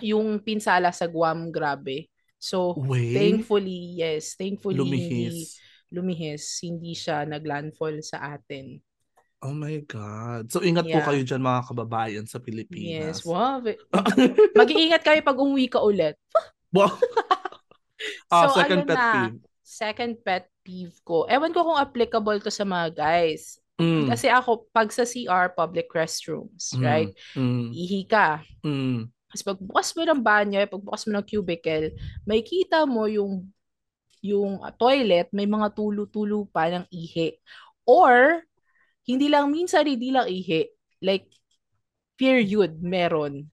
[0.00, 2.06] yung pinsala sa Guam grabe
[2.38, 5.60] so Wait, thankfully yes thankfully hindi lumihis.
[5.90, 8.78] lumihis hindi siya naglandfall sa atin
[9.40, 10.52] Oh my God.
[10.52, 11.06] So, ingat po Yeah.
[11.06, 13.20] kayo dyan mga kababayan sa Pilipinas.
[13.20, 13.56] yes wow
[14.60, 16.14] mag-iingat kayo pag umuwi ka ulit
[16.70, 16.92] Wow.
[18.30, 19.08] Ah, So, second ayun pet na.
[19.10, 19.38] peeve.
[19.60, 24.68] second pet peeve ko ewan ko kung applicable to sa mga guys Mm, kasi ako
[24.76, 29.08] pag sa CR public restrooms mm, right Mm, ihi ka mm.
[29.30, 31.94] Tapos pagbukas mo ng banyo, pagbukas mo ng cubicle,
[32.26, 33.46] may kita mo yung
[34.20, 37.40] yung toilet, may mga tulo-tulo pa ng ihi.
[37.88, 38.42] Or,
[39.08, 40.68] hindi lang minsan, hindi lang ihi.
[41.00, 41.30] Like,
[42.20, 43.48] period, meron.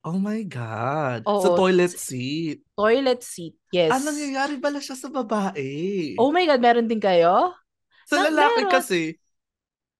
[0.00, 1.28] Oh my God.
[1.28, 1.44] Oo.
[1.44, 2.64] Sa toilet seat.
[2.72, 3.92] Toilet seat, yes.
[3.92, 6.16] Ah, nangyayari pala siya sa babae.
[6.16, 7.52] Oh my God, meron din kayo?
[8.08, 8.72] sa na- lalaki meron.
[8.72, 9.00] kasi,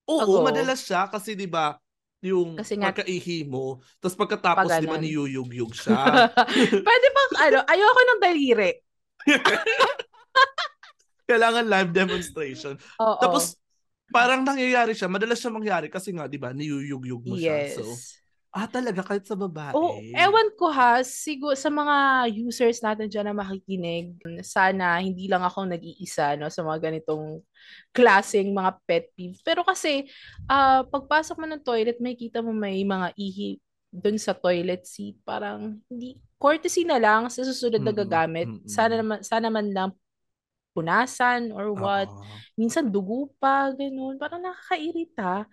[0.08, 0.42] oo, Oo.
[0.42, 1.78] madalas siya kasi 'di ba
[2.18, 5.04] yung Kasi nga- pagkaihi mo, tapos pagkatapos Pag 'di ba ganon.
[5.06, 6.00] niyuyug-yug siya.
[6.88, 8.72] Pwede bang, ano, ayoko ng daliri.
[11.30, 12.74] Kailangan live demonstration.
[12.98, 13.20] Oo.
[13.22, 13.54] Tapos
[14.10, 17.68] parang nangyayari siya, madalas siya mangyari kasi nga 'di ba niyuyug-yug mo siya.
[17.70, 17.78] yes.
[17.78, 17.84] So,
[18.50, 19.72] ah talaga kahit sa babae.
[19.72, 25.46] Oh, ewan ko ha, siguro sa mga users natin dyan na makikinig, sana hindi lang
[25.46, 27.38] ako nag-iisa no, sa mga ganitong
[27.94, 29.38] klaseng mga pet peeve.
[29.46, 30.10] Pero kasi,
[30.50, 35.18] ah pagpasok mo ng toilet, may kita mo may mga ihi dun sa toilet seat.
[35.22, 38.46] Parang hindi, courtesy na lang sa susunod na gagamit.
[38.66, 39.90] Sana naman, sana man lang
[40.74, 42.06] punasan or what.
[42.06, 42.34] Oo.
[42.54, 44.18] Minsan dugo pa, ganun.
[44.18, 45.46] Parang nakakairita.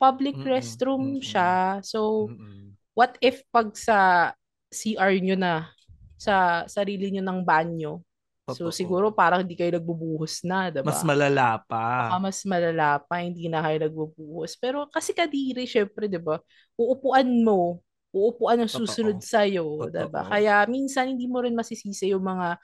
[0.00, 1.22] Public Mm-mm, restroom mm-mm.
[1.22, 1.84] siya.
[1.84, 2.72] So, Mm-mm.
[2.96, 4.32] what if pag sa
[4.72, 5.68] CR nyo na,
[6.16, 8.00] sa sarili nyo ng banyo,
[8.48, 8.74] so Totoo.
[8.74, 10.88] siguro parang hindi kayo nagbubuhos na, diba?
[10.88, 12.08] mas malala pa.
[12.08, 14.56] Baka mas malala pa, hindi na kayo nagbubuhos.
[14.56, 16.40] Pero kasi kadiri, syempre, di ba?
[16.80, 19.92] Uupuan mo, uupuan ang susunod sa'yo, Totoo.
[19.92, 20.22] di ba?
[20.26, 22.58] Kaya minsan hindi mo rin masisisi yung mga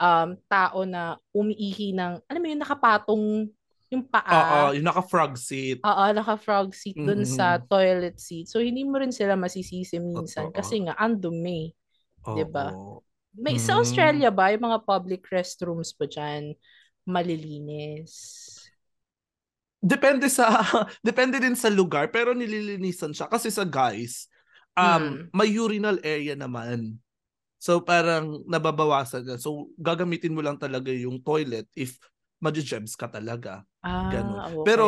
[0.00, 3.24] um, tao na umiihi ng, alam mo yun, nakapatong
[3.88, 4.74] yung Oo, paa.
[4.76, 5.80] yung naka-frog seat.
[5.84, 7.28] Oo, naka-frog seat dun Mhm.
[7.28, 8.46] sa toilet seat.
[8.50, 10.56] So, hindi mo rin sila masisisi minsan Totoo.
[10.56, 11.72] kasi nga, ang dumi.
[12.28, 12.74] diba?
[12.74, 13.00] Oo.
[13.38, 13.80] May, Sa Mm.
[13.80, 16.52] Australia ba, yung mga public restrooms ba dyan,
[17.08, 18.12] malilinis?
[19.78, 20.50] Depende sa
[21.06, 24.26] depende din sa lugar pero nililinisan siya kasi sa guys
[24.74, 25.30] um Mm.
[25.30, 26.98] may urinal area naman.
[27.62, 29.34] So parang nababawasan ka.
[29.38, 31.98] So gagamitin mo lang talaga yung toilet if
[32.38, 33.62] madjebs ka talaga.
[33.82, 34.38] Ah, Ganun.
[34.42, 34.64] okay.
[34.66, 34.84] Pero,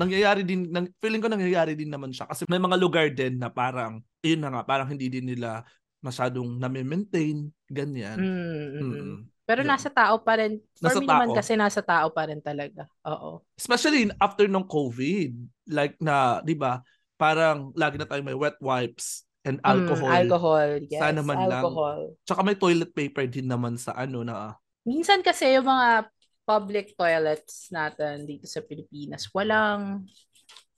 [0.00, 3.50] Nangyayari din nang feeling ko nangyayari din naman siya kasi may mga lugar din na
[3.50, 5.60] parang yun na nga parang hindi din nila
[6.00, 8.16] masyadong na-maintain ganyan.
[8.16, 8.80] Mm, mm, mm.
[8.80, 9.16] Mm-mm.
[9.44, 9.68] Pero Yun.
[9.74, 10.62] nasa tao pa rin.
[10.78, 11.36] For Nasa me naman tao.
[11.36, 12.86] kasi nasa tao pa rin talaga.
[13.02, 13.42] Oo.
[13.58, 15.30] Especially after ng COVID,
[15.68, 16.80] like na, 'di ba?
[17.18, 20.06] Parang lagi na tayo may wet wipes and alcohol.
[20.06, 21.02] Mm, alcohol, yes.
[21.02, 21.60] Sana man lang.
[21.66, 22.00] alcohol.
[22.24, 24.54] Tsaka may toilet paper din naman sa ano na
[24.86, 26.08] Minsan kasi yung mga
[26.50, 30.02] public toilets natin dito sa Pilipinas, walang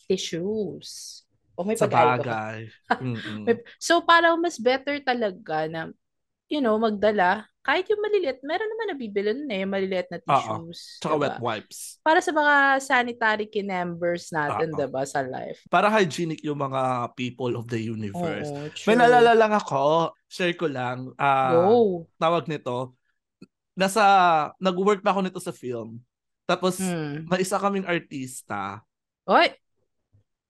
[0.05, 1.23] tissues.
[1.57, 2.69] O may Sa bagay.
[3.49, 5.89] May- So parang mas better talaga na
[6.53, 7.49] you know, magdala.
[7.65, 10.99] Kahit yung maliliit, meron naman nabibili nun eh, maliliit na tissues.
[11.01, 11.23] Tsaka diba?
[11.25, 11.97] wet wipes.
[12.05, 14.79] Para sa mga sanitary kinembers natin, Oo.
[14.83, 15.65] diba, sa life.
[15.73, 18.51] Para hygienic yung mga people of the universe.
[18.53, 19.01] Oo, May true.
[19.01, 22.05] naalala lang ako, share ko lang, Go.
[22.21, 22.99] tawag nito,
[23.73, 24.03] nasa,
[24.59, 26.01] nag-work na ako nito sa film.
[26.45, 27.25] Tapos, Hmm.
[27.27, 28.83] may isa kaming artista.
[29.25, 29.53] Oy,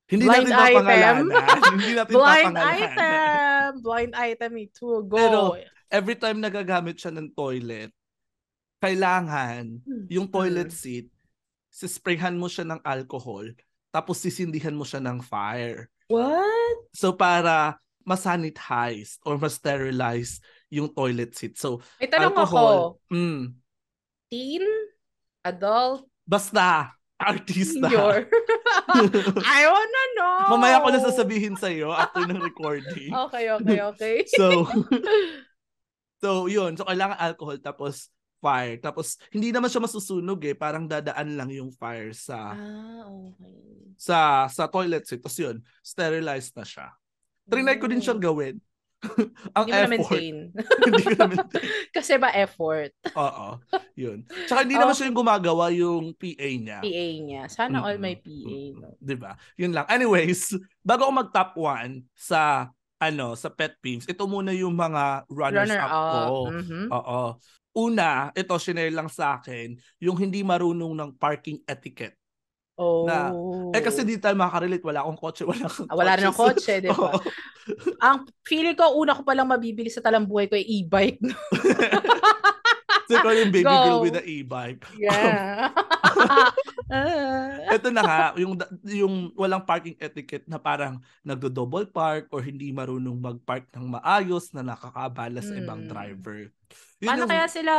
[0.07, 1.25] Hindi Blind natin papangalanan.
[1.73, 2.85] hindi natin blind papangalanan.
[2.85, 3.69] item!
[3.81, 4.97] Blind item, me too.
[5.05, 5.17] Go.
[5.17, 5.41] Pero,
[5.89, 7.93] Every time nagagamit siya ng toilet,
[8.79, 10.05] kailangan Hmm.
[10.09, 11.09] yung toilet seat,
[11.69, 13.45] sisprayhan mo siya ng alcohol,
[13.89, 15.89] tapos sisindihan mo siya ng fire.
[16.09, 16.93] What?
[16.93, 20.41] So para masanitize or ma-sterilize
[20.73, 21.61] yung toilet seat.
[21.61, 23.13] So, May tanong alcohol, ako.
[23.13, 23.43] mm,
[24.33, 24.65] Teen?
[25.45, 26.09] Adult?
[26.25, 27.87] basta, artista.
[27.93, 28.25] Senior?
[29.45, 30.57] I wanna know!
[30.57, 33.13] Mamaya ko na sasabihin sa'yo after ng recording.
[33.29, 34.17] Okay, okay, okay.
[34.41, 34.65] So,
[36.25, 36.75] so yun.
[36.81, 38.09] So, kailangan alcohol tapos
[38.43, 38.81] fire.
[38.83, 40.57] Tapos, hindi naman siya masusunog eh.
[40.59, 43.55] Parang dadaan lang yung fire sa ah, okay.
[43.95, 45.23] sa sa toilet seat.
[45.23, 46.91] Tapos yun, sterilized na siya.
[47.47, 48.59] Trinay ko din siyang gawin.
[49.59, 49.91] Ang Hindi effort.
[49.91, 50.37] maintain.
[50.87, 51.65] hindi ko na maintain.
[51.97, 52.95] Kasi ba effort?
[53.13, 53.59] Oo.
[53.99, 54.23] Yun.
[54.47, 55.03] Tsaka hindi naman Okay.
[55.03, 56.79] siya yung gumagawa yung PA niya.
[56.81, 57.43] PA niya.
[57.51, 58.05] Sana all Mm-mm.
[58.07, 58.95] may PA, no?
[59.03, 59.35] 'Di ba?
[59.59, 59.87] Yun lang.
[59.91, 62.71] Anyways, bago ako mag-top 1 sa
[63.03, 65.99] ano, sa pet peeves, ito muna yung mga runners Runner up up.
[65.99, 66.35] ko.
[66.55, 66.87] Mhm.
[66.95, 67.21] Oo.
[67.75, 72.15] Una, ito shinare lang sa akin, yung hindi marunong ng parking etiquette.
[72.75, 73.05] Oh.
[73.05, 73.33] Na-
[73.71, 76.81] Eh kasi di tayo makakarelate, wala akong kotse, wala akong Ah, wala rin ng kotse,
[76.81, 77.13] di ba?
[78.09, 81.21] Ang feeling ko, una ko palang mabibili sa talambuhay ko ay e-bike.
[83.07, 83.77] so ikaw yung baby Go.
[83.77, 84.83] girl with the e-bike.
[84.97, 85.69] Yeah.
[86.93, 87.73] Ah.
[87.73, 88.53] Ito na nga, yung,
[88.85, 94.61] yung walang parking etiquette na parang nagdo-double park or hindi marunong mag-park ng maayos na
[94.61, 95.89] nakakabala sa ibang Hmm.
[95.89, 96.39] driver.
[97.01, 97.73] Yun paano yung- kaya sila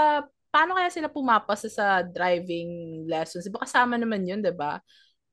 [0.54, 3.42] paano kaya sila pumapasa sa driving lessons?
[3.42, 4.78] Di ba kasama naman yun, di ba?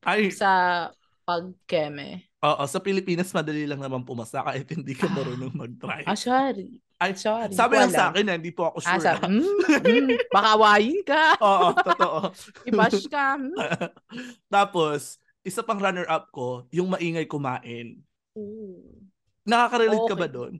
[0.00, 0.88] Ay, Sa
[1.28, 2.24] pagkeme.
[2.40, 6.08] oo, sa Pilipinas madali lang naman pumasa kahit hindi ka marunong mag-drive.
[6.08, 6.80] Ah, sorry.
[7.00, 7.52] Ay, Sorry.
[7.56, 9.04] sabi lang sa akin, na, hindi po ako Ah, sure.
[9.08, 9.28] sabi, ah.
[9.32, 11.24] mm, mm, baka awayin ka.
[11.48, 12.18] Oo, totoo.
[12.68, 13.40] I-bash ka.
[13.40, 13.56] mm.
[14.52, 18.04] Tapos, isa pang runner-up ko, yung maingay kumain.
[18.36, 19.00] Ooh.
[19.48, 20.20] Nakaka-relate ka Okay.
[20.20, 20.54] ba doon?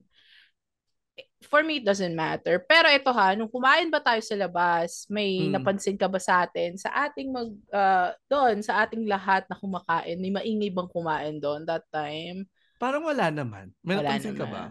[1.51, 2.63] For me, it doesn't matter.
[2.63, 5.59] Pero ito ha, nung kumain ba tayo sa labas, may Mm.
[5.59, 6.79] napansin ka ba sa atin?
[6.79, 11.67] Sa ating mag, ah, doon, sa ating lahat na kumakain, may maingay bang kumain doon
[11.67, 12.47] that time?
[12.79, 13.75] Parang wala naman.
[13.83, 14.71] May Wala napansin ka ba?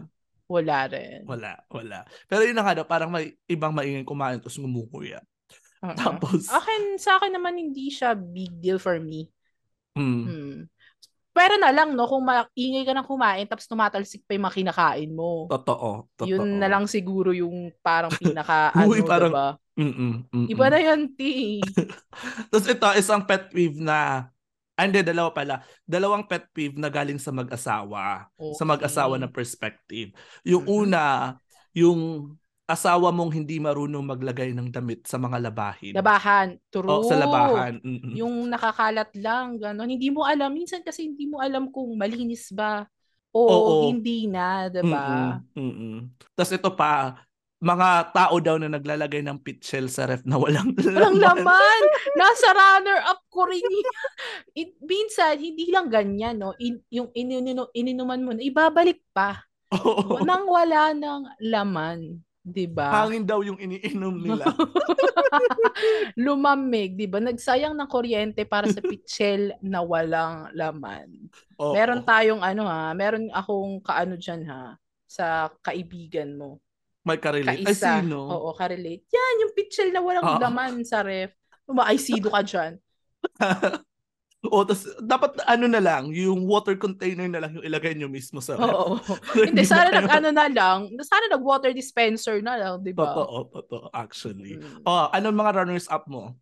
[0.50, 1.20] Wala rin.
[1.28, 1.98] Wala, wala.
[2.26, 5.20] Pero yun na nga daw, parang may ibang maingay kumain tapos ngumukuya.
[5.84, 5.94] Uh-uh.
[5.94, 9.28] Tapos, Akin, sa akin naman hindi siya big deal for me.
[9.94, 10.58] mm, Hmm.
[11.30, 15.10] Pero na lang, no, kung maingay ka ng kumain tapos tumatalsik pa yung mga kinakain
[15.14, 15.46] mo.
[15.46, 16.26] totoo, totoo.
[16.26, 19.48] Yun na lang siguro yung parang pinaka, ano, Uy, parang- diba?
[19.80, 20.46] Mm-mm, mm-mm.
[20.50, 21.20] Iba na yun, T.
[22.52, 24.28] Tapos ito, isang pet peeve na,
[24.76, 25.64] ah, hindi, dalawa pala.
[25.88, 28.28] Dalawang pet peeve na galing sa mag-asawa.
[28.58, 30.12] Sa mag-asawa na perspective.
[30.44, 30.72] Yung Mhm.
[30.84, 31.04] una,
[31.72, 32.34] yung
[32.70, 35.94] asawa mong hindi marunong maglagay ng damit sa mga labahin.
[35.98, 36.54] Labahan.
[36.70, 36.86] True.
[36.86, 37.82] O, sa labahan.
[37.82, 38.14] Mm-mm.
[38.14, 39.90] Yung nakakalat lang, gano'n.
[39.90, 40.54] Hindi mo alam.
[40.54, 42.86] Minsan kasi hindi mo alam kung malinis ba
[43.30, 43.74] o Oo.
[43.90, 45.38] hindi na, diba?
[45.54, 45.96] Mm-mm, mm-mm.
[46.34, 47.18] Tapos ito pa,
[47.60, 51.80] mga tao daw na naglalagay ng pitchel sa ref na walang Walang laman.
[52.18, 53.62] Nasa runner-up ko rin.
[54.56, 56.56] It, minsan, hindi lang ganyan, no?
[56.56, 59.44] In, yung ininu, ininuman mo, ibabalik pa.
[59.76, 60.24] Oo.
[60.24, 62.24] Nang wala ng laman.
[62.40, 62.88] Diba?
[62.88, 64.48] Hangin daw yung iniinom nila.
[66.24, 67.20] Lumamig, di ba?
[67.20, 71.28] Nagsayang ng kuryente para sa pitchel na walang laman.
[71.60, 71.76] Oo.
[71.76, 76.64] Meron tayong ano ha, meron akong kaano dyan ha, sa kaibigan mo.
[77.04, 77.60] May karelate.
[77.60, 78.00] Ay, Kaisa.
[78.00, 78.24] sino?
[78.24, 79.04] Oo, karelate.
[79.12, 80.40] Yan, yung pitchel na walang Oo.
[80.40, 81.36] laman sa ref.
[81.68, 82.72] Umaaysido ka dyan.
[84.48, 88.40] o, tas, dapat ano na lang, yung water container na lang yung ilagay nyo mismo
[88.40, 88.56] sa.
[88.56, 88.96] Oo.
[89.48, 93.12] Hindi, na sana nag ano na lang, sana nag water dispenser na lang, di ba?
[93.12, 94.56] Totoo, totoo, actually.
[94.56, 94.80] Mm.
[94.88, 96.32] Oh, anong mga runners up mo?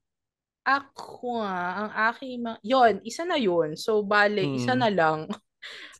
[0.62, 3.74] Ako ah, ang aking mga, yon isa na yun.
[3.74, 4.56] So, bale, Mm.
[4.58, 5.26] isa na lang.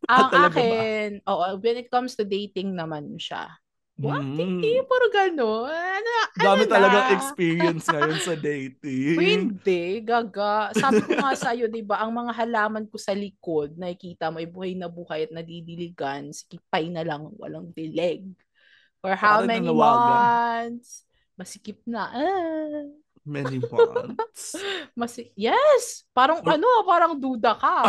[0.07, 0.63] Ah, ang talaga ba?
[0.63, 3.51] akin, oo, when it comes to dating naman siya.
[3.99, 4.23] What?
[4.23, 4.39] Mm.
[4.39, 5.75] Hindi, puro gano'n.
[5.75, 7.15] Ano, Dami ano talagang na?
[7.19, 9.19] experience ngayon sa dating.
[9.27, 10.71] Hindi, gaga.
[10.71, 14.47] Sabi ko nga sa'yo, di ba, ang mga halaman ko sa likod, nakikita mo, ay
[14.47, 18.23] buhay na buhay at nadidiligan, sikipay na lang, walang dilig.
[19.03, 21.03] For how Parang many months?
[21.35, 22.07] Masikip na.
[22.07, 22.87] Ah.
[23.27, 24.55] Many months.
[24.95, 26.07] Mas, yes!
[26.15, 27.83] Parang Or- ano, parang duda ka.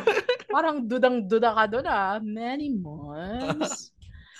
[0.54, 2.22] parang dudang-duda ka doon ah.
[2.22, 3.90] Many months.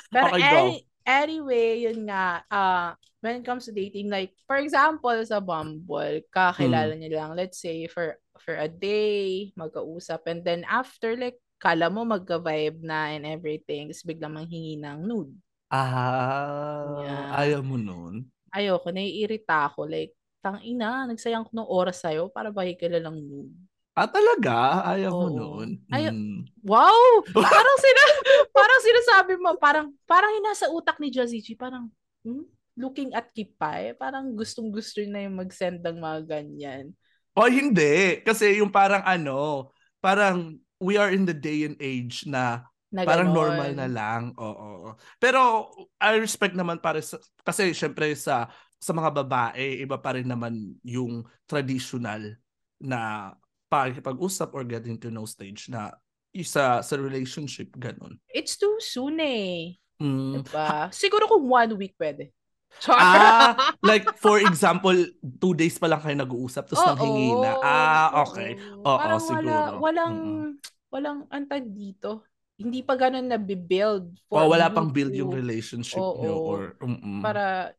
[0.06, 5.14] Pero Okay, any- anyway, yun nga, ah when it comes to dating, like, for example,
[5.26, 6.98] sa Bumble, kakilala Hmm.
[6.98, 12.04] niyo lang, let's say, for for a day, magkausap, and then after, like, kala mo
[12.04, 15.34] magka-vibe na and everything, tapos biglang manghingi ng nude.
[15.70, 17.26] Ah, Yeah.
[17.42, 18.30] ayaw mo nun?
[18.54, 23.54] Ayoko, naiirita ako, like, tang ina, nagsayang ko ng oras sa'yo para bahigala lang nude.
[23.96, 24.84] Ah, talaga?
[24.92, 25.32] Ayaw mo Oo.
[25.32, 25.68] nun?
[25.88, 26.44] Ayaw- Hmm.
[26.60, 27.24] Wow!
[27.32, 28.02] Parang sina
[28.52, 31.88] parang sinasabi mo, parang parang nasa utak ni Jozichi, parang
[32.20, 32.44] hmm?
[32.76, 36.92] looking at Kipay, parang gustong-gusto na yung mag-send ng mga ganyan.
[37.32, 38.20] O hindi.
[38.20, 43.32] Kasi yung parang ano, parang we are in the day and age na Na parang
[43.32, 43.40] ganon.
[43.56, 44.22] normal na lang.
[44.36, 44.92] Oo.
[45.16, 50.28] Pero I respect naman para sa, kasi syempre sa sa mga babae, iba pa rin
[50.28, 52.36] naman yung traditional
[52.76, 53.32] na
[53.68, 55.92] pag-usap or getting to know stage na
[56.36, 58.20] isa sa relationship ganun.
[58.28, 59.80] It's too soon eh.
[59.96, 60.44] Mm.
[60.44, 60.92] Diba?
[60.92, 62.30] Siguro kung one week pwede.
[62.76, 62.98] Char!
[63.00, 63.52] Ah,
[63.88, 64.92] like for example,
[65.40, 67.50] two days pa lang kayo nag-uusap tapos Oo, nanghingi na.
[67.64, 68.60] Ah, okay.
[68.60, 68.84] oo.
[68.84, 69.48] Oo, Parang siguro.
[69.48, 70.48] Wala, walang, Mm-mm.
[70.92, 72.28] walang antag dito.
[72.56, 76.20] Hindi pa ganun na build for O wala pang build yung relationship Oo.
[76.20, 77.20] nyo or mm-mm.
[77.20, 77.76] para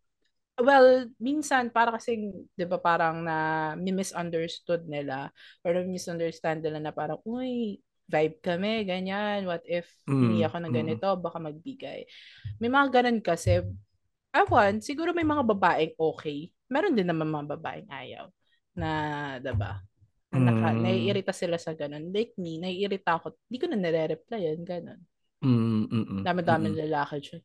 [0.57, 2.17] well minsan para kasi
[2.57, 3.37] 'di ba parang na
[3.77, 5.29] misunderstood nila
[5.61, 7.77] or misunderstand nila na parang uy
[8.09, 9.85] vibe kami ganyan what if
[10.17, 10.73] hindi Mm, ako ng mm.
[10.73, 12.07] ganito baka magbigay
[12.61, 13.61] may mga ganun kasi
[14.35, 18.25] awan siguro may mga babaeng okay meron din naman mga babaeng ayaw
[18.77, 18.89] na
[19.41, 19.81] 'di ba
[20.37, 20.77] naka, Mm.
[20.77, 22.13] naiirita sila sa ganun.
[22.15, 23.35] Like me, naiirita ako.
[23.49, 25.01] Hindi ko na nare-replyan, ganun.
[25.41, 26.77] Mm, mm-mm, Dami-dami mm-mm.
[26.77, 27.41] lalaki dyan.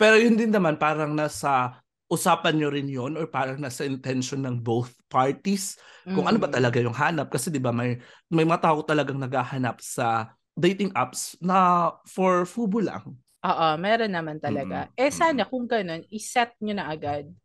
[0.00, 4.60] Pero yun din naman parang nasa usapan nyo rin yun or parang nasa intention ng
[4.60, 7.96] both parties kung ano ba talaga yung hanap kasi 'di ba may
[8.28, 13.02] may mga tao talagang naghahanap sa dating apps na for fubo lang.
[13.44, 14.88] Oo, meron naman talaga.
[14.88, 15.00] Mm-mm.
[15.00, 17.28] Eh sana kung ganun, iset nyo na agad.
[17.28, 17.36] Na,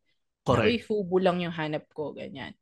[0.46, 0.70] Correct.
[0.72, 2.56] Uy, fubo lang yung hanap ko, ganyan.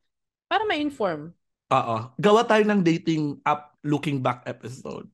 [0.50, 1.36] Para ma-inform.
[1.70, 1.98] Oo.
[2.18, 5.08] Gawa tayo ng dating app looking back episode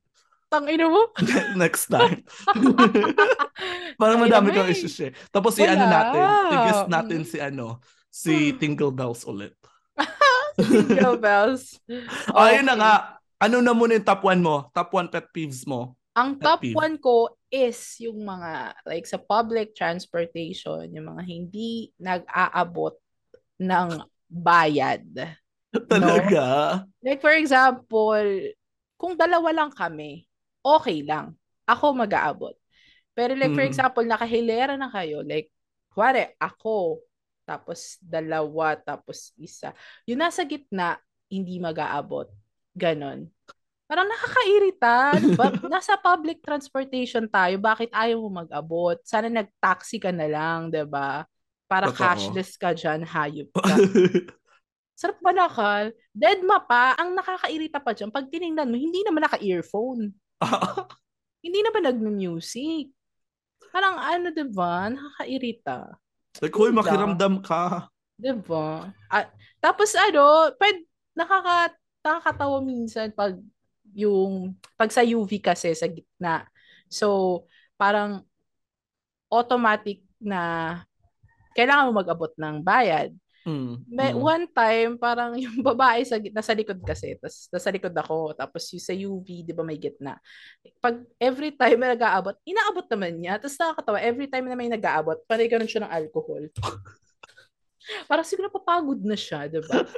[0.53, 1.09] Tangina mo?
[1.57, 2.21] next time.
[3.99, 5.11] Parang Tangina madami kang issues eh.
[5.33, 7.81] Tapos si ano natin, tigis natin si ano,
[8.13, 9.57] si Tingle Bells ulit.
[10.61, 11.81] Jingle bells.
[12.29, 12.81] Ayun na Okay.
[12.81, 12.93] nga.
[13.41, 14.69] Ano na muna yung top 1 mo?
[14.69, 15.97] Top 1 pet peeves mo?
[16.13, 16.77] Ang Pet top peeve.
[16.77, 22.93] one ko is yung mga, like sa public transportation, yung mga hindi nag-aabot
[23.57, 23.87] ng
[24.29, 25.01] bayad.
[25.89, 26.45] Talaga?
[27.01, 28.21] Like for example,
[28.93, 30.29] kung dalawa lang kami,
[30.63, 31.35] okay lang.
[31.67, 32.55] Ako mag-aabot.
[33.13, 33.69] Pero like for Mm.
[33.69, 35.53] example, nakahilera na kayo, like,
[35.93, 37.03] kuwari, ako,
[37.45, 39.75] tapos dalawa, tapos isa.
[40.09, 40.97] Yung nasa gitna,
[41.29, 42.31] hindi mag-aabot.
[42.73, 43.29] Ganon.
[43.85, 44.93] Parang nakakairita.
[45.37, 48.97] Ba- nasa public transportation tayo, bakit ayaw mo mag-abot?
[49.05, 51.27] Sana nag-taxi ka na lang, ba?
[51.69, 52.01] Para Totoo.
[52.01, 53.75] cashless ka dyan, hayop ka.
[54.99, 55.93] Sarap manakal.
[56.13, 60.13] Deadma pa, ang nakakairita pa dyan, pag tinignan mo, hindi naman naka-earphone.
[61.43, 62.91] Hindi naman nagme-music.
[63.73, 64.93] Parang ano, diba?
[64.93, 65.97] Nakakairita.
[66.39, 66.79] like, huy, Wala.
[66.81, 67.89] makiramdam ka.
[68.17, 68.93] Diba?
[69.09, 70.77] At, tapos ano, pwed,
[71.17, 71.73] nakaka,
[72.05, 73.37] nakakatawa minsan pag
[73.93, 76.47] yung, pag sa UV kasi sa gitna.
[76.89, 77.43] So,
[77.75, 78.23] parang
[79.33, 80.41] automatic na
[81.57, 83.13] kailangan mo mag-abot ng bayad.
[83.43, 84.23] Mm, May, mm.
[84.23, 88.63] One time, parang yung babae sa gitna, sa likod kasi, tapos nasa likod ako, tapos
[88.71, 90.15] yung sa UV, di ba may gitna.
[90.79, 95.19] Pag every time may nag-aabot, inaabot naman niya, tapos nakakatawa, every time na may nag-aabot,
[95.27, 96.43] parang ganun siya ng alcohol.
[98.09, 99.83] parang siguro napapagod na siya, di ba?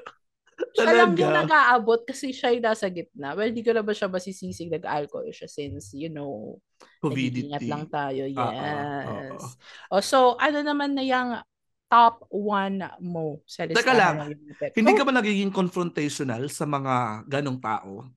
[0.55, 3.35] Siya lang yung nag-aabot kasi siya yung nasa gitna.
[3.35, 6.63] Well, di ko na ba siya masisisig nag-alcohol siya since, you know,
[7.03, 7.51] Covidity.
[7.51, 8.23] nag-iingat lang tayo.
[8.23, 9.35] Oo, oo.
[9.35, 9.43] Yes.
[9.91, 11.43] O, so, ano naman na yung
[11.91, 14.15] top one mo sa listahan Teka lang?
[14.75, 18.09] Hindi Oh, ka ba nagiging confrontational sa mga ganong tao?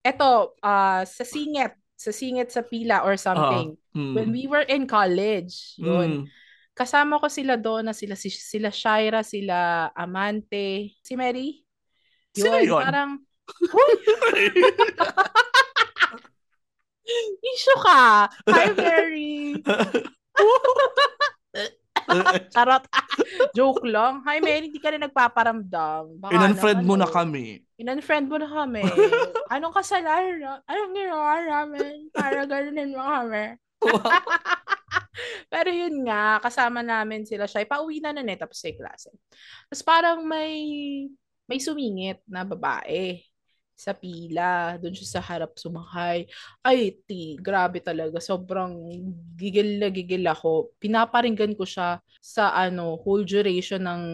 [0.00, 3.76] eto, ah, sa singit, sa singit sa pila or something.
[3.92, 4.14] Mm.
[4.16, 6.24] When we were in college, yun.
[6.24, 6.32] Mm.
[6.72, 11.60] Kasama ko sila doon na sila si- sila Shaira, sila Amante, si Mary.
[12.32, 12.80] Sino yun?
[12.80, 13.20] Parang
[17.52, 18.30] issue ka.
[18.48, 19.60] Hi, Mary.
[22.54, 22.84] Charot.
[23.56, 24.26] Joke lang.
[24.26, 26.18] Hi, Mary, hindi ka na nagpaparamdam.
[26.18, 27.12] Baka In-unfriend naman, mo na oh.
[27.14, 27.62] kami.
[27.78, 28.82] In-unfriend mo na kami.
[29.54, 30.62] Anong kasalanan?
[30.66, 32.10] Anong ginawa namin?
[32.10, 33.54] Para ganunin mo kami.
[35.52, 37.66] Pero yun nga, kasama namin sila siya.
[37.66, 39.10] Pauwi na na eh, tapos sa klase.
[39.70, 41.06] Tapos parang may
[41.50, 43.18] may sumingit na babae
[43.80, 46.28] sa pila, doon siya sa harap sumakay.
[46.60, 48.20] Ay, ti, grabe talaga.
[48.20, 48.76] Sobrang
[49.40, 50.76] gigil na gigil ako.
[50.76, 54.04] Pinaparinggan ko siya sa ano, whole duration ng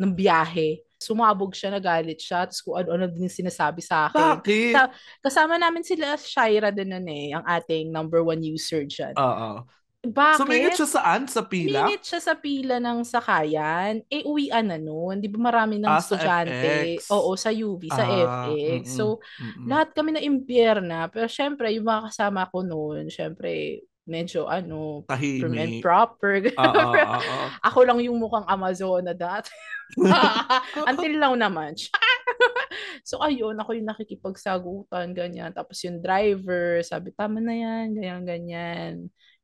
[0.00, 0.80] ng biyahe.
[0.96, 4.40] Sumabog siya, nagalit siya, tapos kung ano-ano din sinasabi sa akin.
[4.40, 4.72] Bakit?
[4.72, 4.88] Sa,
[5.20, 9.12] kasama namin sila Shaira din nun eh, ang ating number one user dyan.
[9.20, 9.68] Oo.
[10.04, 10.38] Bakit?
[10.40, 11.24] Sumingit siya saan?
[11.24, 11.88] Sa pila?
[11.88, 14.04] Sumingit siya sa pila ng sakayan.
[14.06, 15.16] Eh, uwian na nun.
[15.18, 17.00] Di ba marami ng Ah, sa estudyante?
[17.00, 17.08] FX.
[17.08, 18.84] Oo, sa UV, sa Ah, FX.
[18.84, 19.04] mm-mm, So,
[19.40, 19.66] mm-mm.
[19.66, 21.08] lahat kami na impyerna.
[21.08, 26.52] Pero syempre, yung mga kasama ko noon, syempre, medyo ano, prim and proper.
[26.52, 27.46] Oo, oo, oo.
[27.64, 29.48] Ako lang yung mukhang Amazona dati.
[30.90, 31.72] Until now naman.
[33.08, 35.52] so ayun, ako yung nakikipagsagutan, ganyan.
[35.56, 38.94] Tapos yung driver, sabi, tama na yan, ganyan, ganyan.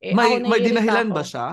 [0.01, 1.17] Eh, May, may dinahilan ako.
[1.17, 1.47] ba siya?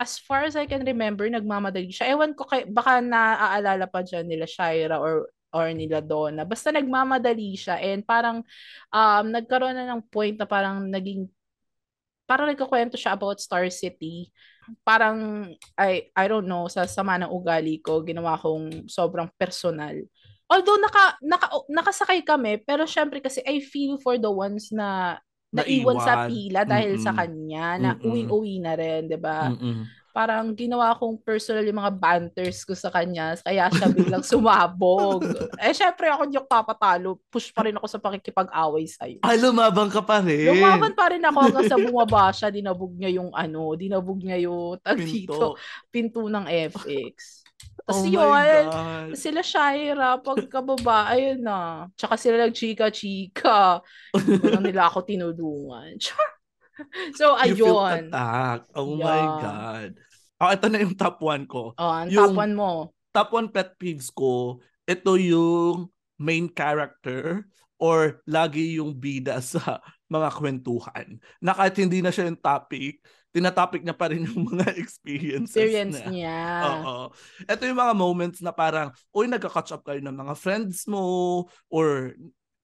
[0.00, 2.16] As far as I can remember, nagmamadali siya.
[2.16, 6.46] Ewan ko, kay, baka naaalala pa dyan nila Shaira or or nila Donna.
[6.46, 8.40] Basta nagmamadali siya and parang
[8.94, 11.26] um, nagkaroon na ng point na parang naging
[12.24, 14.30] parang nagkakwento siya about Star City.
[14.86, 19.98] Parang, I, I don't know, sa sama ng ugali ko, ginawa kong sobrang personal.
[20.46, 25.18] Although naka, naka, nakasakay kami, pero syempre kasi I feel for the ones na
[25.50, 27.20] naiwan sa pila dahil sa Mm-mm.
[27.20, 28.06] kanya, na Mm-mm.
[28.06, 29.50] uwi-uwi na rin, di ba?
[30.10, 35.22] Parang ginawa kong personal yung mga banters ko sa kanya, kaya siya biglang sumabog.
[35.62, 37.22] eh, syempre ako ako papatalo.
[37.30, 39.22] Push pa rin ako sa pakikipag-away sa'yo.
[39.22, 40.50] Ay, lumabang ka pa rin.
[40.50, 44.82] Lumaban pa rin ako hanggang sa bumaba siya, dinabog niya yung ano, dinabog niya yung
[44.82, 46.18] tag dito, Pinto.
[46.18, 47.39] pinto ng FX.
[47.90, 48.66] Tapos Oh my yun,
[49.12, 51.90] sila Shaira, pagkababa, ayun na.
[51.98, 53.82] Tsaka sila nagchika-chika.
[54.14, 55.98] Walang nila ako tinulungan.
[57.12, 58.08] So, You feel ayun.
[58.08, 58.70] attacked.
[58.72, 59.36] Oh my Yeah.
[59.42, 59.90] God.
[60.40, 61.76] Oh, ito na yung top one ko.
[61.76, 62.70] Oh, ang Yung- top one mo.
[63.10, 67.42] Top one pet peeves ko, ito yung main character
[67.76, 71.18] or lagi yung bida sa mga kwentuhan.
[71.42, 75.98] Na kahit hindi na siya yung topic, tinatopic niya pa rin yung mga experiences Experience
[76.02, 76.10] niya.
[76.10, 76.38] niya.
[76.66, 76.96] Oo.
[77.46, 82.14] Ito yung mga moments na parang, uy, nagka-catch up kayo ng mga friends mo or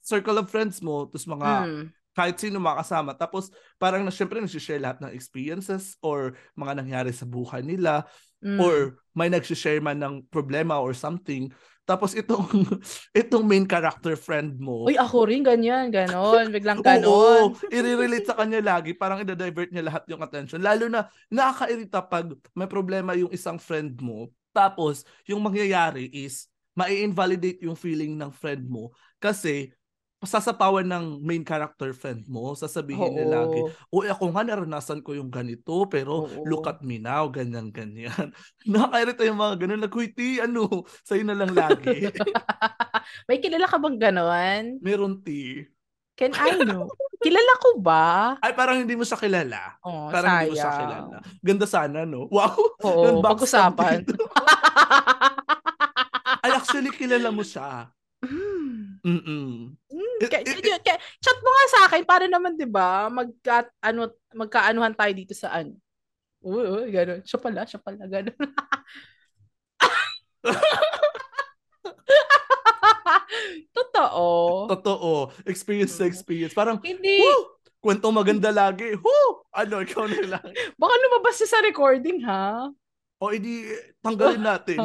[0.02, 1.84] circle of friends mo, tapos mga Mm.
[2.16, 3.12] kahit sino makasama.
[3.12, 8.06] Tapos parang na syempre nag-share lahat ng experiences or mga nangyari sa buhay nila
[8.40, 8.58] Mm.
[8.62, 8.74] or
[9.16, 11.50] may nag-share man ng problema or something.
[11.86, 12.66] Tapos itong
[13.22, 14.90] itong main character friend mo.
[14.90, 16.50] Uy, ako rin, ganyan, ganon.
[16.50, 17.54] Biglang Oo, ganon.
[17.70, 18.90] i-relate sa kanya lagi.
[18.92, 20.58] Parang i-divert niya lahat yung attention.
[20.58, 22.26] Lalo na nakakairita pag
[22.58, 24.34] may problema yung isang friend mo.
[24.50, 28.90] Tapos, yung mangyayari is, mai-invalidate yung feeling ng friend mo.
[29.22, 29.70] Kasi,
[30.26, 35.30] sasapawan ng main character friend mo, sasabihin niya lagi, uy, ako nga naranasan ko yung
[35.30, 36.42] ganito, pero Oo.
[36.44, 38.34] look at me now, ganyan, ganyan.
[38.68, 42.10] Nakakairita yung mga ganun, like, "Uy, ti, ano, sa'yo na lang lagi.
[43.30, 44.82] May kilala ka bang ganon?
[44.82, 45.62] Meron ti.
[46.16, 46.88] Can I know?
[47.20, 48.36] kilala ko ba?
[48.40, 49.76] Ay, parang hindi mo siya kilala.
[49.84, 50.80] Oh, Parang hindi mo siya sayang.
[50.80, 51.16] kilala.
[51.44, 52.24] Ganda sana, no?
[52.32, 52.56] Wow!
[52.80, 54.00] Oo, pag-usapan.
[56.44, 57.92] Ay, actually, kilala mo siya.
[58.26, 58.98] Mm.
[59.06, 59.46] Mm-mm.
[59.86, 65.12] Mm, kaya- chat mo nga sa akin para naman 'di ba magka ano magkaanuhan tayo
[65.14, 65.78] dito sa ano.
[66.42, 67.22] Uy, uy, ganun.
[67.22, 68.34] Siya pala, siya pala, ganun.
[73.74, 74.26] Totoo.
[74.70, 75.10] Totoo.
[75.46, 75.98] Experience Mm.
[75.98, 76.54] sa experience.
[76.54, 77.20] Parang, Hindi.
[77.22, 77.56] woo!
[77.80, 78.96] Kwento maganda lagi.
[78.98, 79.46] Woo!
[79.52, 80.44] Ano, ikaw na lang.
[80.80, 82.70] Baka lumabas siya sa recording, ha?
[83.16, 83.64] O, edi,
[84.04, 84.76] tanggalin natin.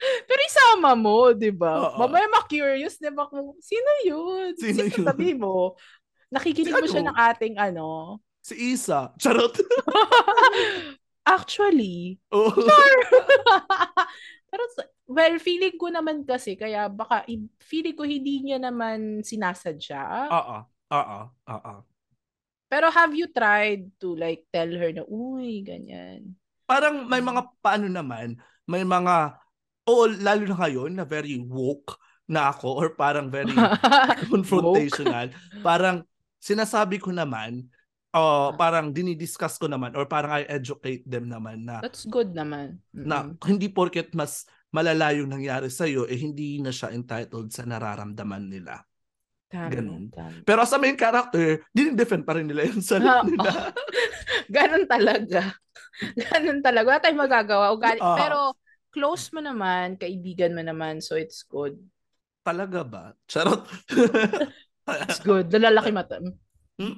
[0.00, 1.92] Pero isama mo, di ba?
[1.96, 3.28] Mamaya ma-curious, di ba?
[3.28, 4.56] Kung, sino yun?
[4.56, 5.04] Sino yun?
[5.04, 5.76] Sabi mo,
[6.32, 7.10] nakikinig Si mo siya ano?
[7.12, 7.86] ng ating ano.
[8.40, 9.12] si Isa.
[9.20, 9.60] Charot.
[11.28, 12.48] Actually, oh.
[14.50, 14.62] pero
[15.04, 17.28] well, feeling ko naman kasi, kaya baka,
[17.60, 20.32] feeling ko hindi niya naman sinasadya.
[20.32, 20.58] Oo.
[20.90, 21.20] Oo.
[21.30, 21.74] Oo.
[22.70, 26.38] Pero have you tried to like tell her na, uy, ganyan.
[26.70, 29.34] Parang may mga paano naman, may mga,
[29.90, 31.98] o lalo na ngayon na very woke
[32.30, 33.50] na ako or parang very
[34.30, 35.34] confrontational.
[35.60, 36.06] Parang
[36.38, 37.66] sinasabi ko naman,
[38.14, 42.78] uh, parang dinidiscuss ko naman or parang I educate them naman na, That's good naman.
[42.94, 43.42] na Mm-mm.
[43.44, 48.78] hindi porket mas malala yung nangyari sa'yo, eh hindi na siya entitled sa nararamdaman nila.
[49.50, 50.14] Tama, ganun.
[50.14, 50.46] tama.
[50.46, 53.50] Pero sa main character, dinidefend pa rin nila yung Ah, sarili nila.
[54.54, 55.40] Ganon talaga.
[56.14, 56.86] Ganon talaga.
[56.86, 57.66] Wala tayong magagawa.
[57.74, 57.98] Ugali.
[57.98, 58.14] Ah.
[58.14, 58.38] Pero
[58.90, 61.78] close mo naman, kaibigan mo naman, so it's good.
[62.42, 63.04] Talaga ba?
[63.30, 63.66] Charot.
[65.06, 65.54] It's good.
[65.54, 66.18] Lalaki mata.
[66.74, 66.96] Hmm?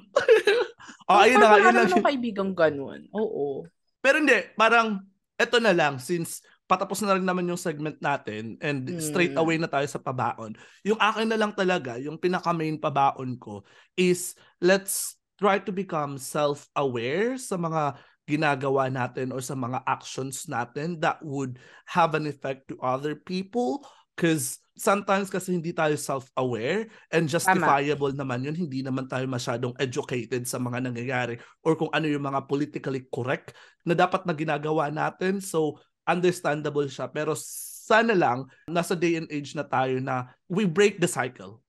[1.11, 1.57] oh, ayun na nga.
[1.61, 1.89] Yun lang.
[1.93, 3.05] Wala kaibigang ganun.
[3.13, 3.67] Oo.
[4.01, 5.03] Pero hindi, parang,
[5.37, 8.97] eto na lang, since patapos na rin naman yung segment natin and mm.
[9.03, 10.55] straight away na tayo sa pabaon.
[10.87, 13.61] Yung akin na lang talaga, yung pinaka-main pabaon ko
[13.99, 14.33] is
[14.63, 21.19] let's try to become self-aware sa mga ginagawa natin or sa mga actions natin that
[21.19, 23.83] would have an effect to other people
[24.15, 28.21] because sometimes kasi hindi tayo self-aware and justifiable Tama.
[28.25, 28.55] naman yun.
[28.57, 33.53] Hindi naman tayo masyadong educated sa mga nangyayari or kung ano yung mga politically correct
[33.85, 35.43] na dapat na ginagawa natin.
[35.43, 37.11] So, understandable siya.
[37.11, 41.59] Pero sana lang, nasa day and age na tayo na we break the cycle.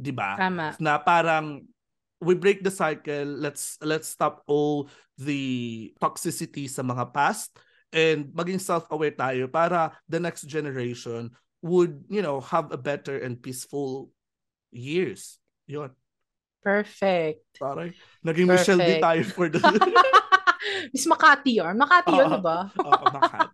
[0.00, 0.40] 'di ba?
[0.40, 0.72] Tama.
[0.80, 1.60] Na parang
[2.20, 3.24] we break the cycle.
[3.24, 7.56] Let's let's stop all the toxicity sa mga past
[7.90, 13.40] and maging self-aware tayo para the next generation would, you know, have a better and
[13.40, 14.12] peaceful
[14.70, 15.40] years.
[15.66, 15.90] Yun.
[16.60, 17.44] Perfect.
[17.56, 17.92] Parang
[18.24, 18.76] naging Perfect.
[18.76, 19.60] Michelle D tayo for the...
[20.92, 21.74] Miss Makati yun.
[21.76, 22.58] Makati yun, uh, ba?
[22.78, 23.48] Oo, uh, Makati.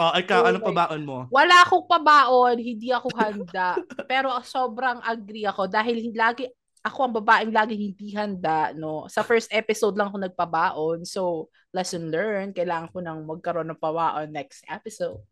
[0.00, 1.18] Oh, ikaw, oh anong pabaon mo?
[1.28, 3.76] Wala akong pabaon, hindi ako handa.
[4.10, 6.48] pero sobrang agree ako dahil lagi
[6.84, 9.08] ako ang babaeng lagi hindi handa, no.
[9.08, 11.08] Sa first episode lang ako nagpabaon.
[11.08, 15.24] So, lesson learned, kailangan ko nang magkaroon ng pabaon next episode.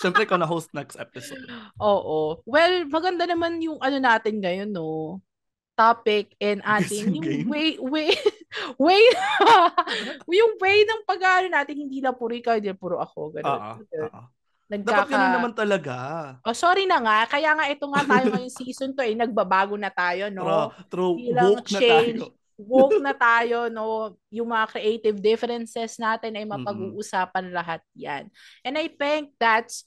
[0.00, 1.44] Siyempre, ikaw na host next episode.
[1.78, 2.40] Oo.
[2.48, 5.20] Well, maganda naman yung ano natin ngayon, no?
[5.76, 8.16] Topic and ating yung way, way,
[8.84, 9.02] way,
[10.24, 13.38] yung way ng pag natin, hindi na puro ikaw, hindi na puro ako.
[13.38, 13.60] Ganun.
[13.60, 14.26] Uh-uh, uh-uh.
[14.82, 15.06] Nagkaka...
[15.06, 15.96] Dapat ganun naman talaga.
[16.42, 17.18] Oh, sorry na nga.
[17.30, 19.14] Kaya nga ito nga tayo ngayong season to eh.
[19.14, 20.74] Nagbabago na tayo, no?
[20.90, 21.14] True.
[21.14, 21.16] true.
[21.30, 22.34] Woke na tayo.
[22.58, 24.14] woke na tayo, no?
[24.30, 28.30] Yung mga creative differences natin ay mapag-uusapan lahat yan.
[28.62, 29.86] And I think that's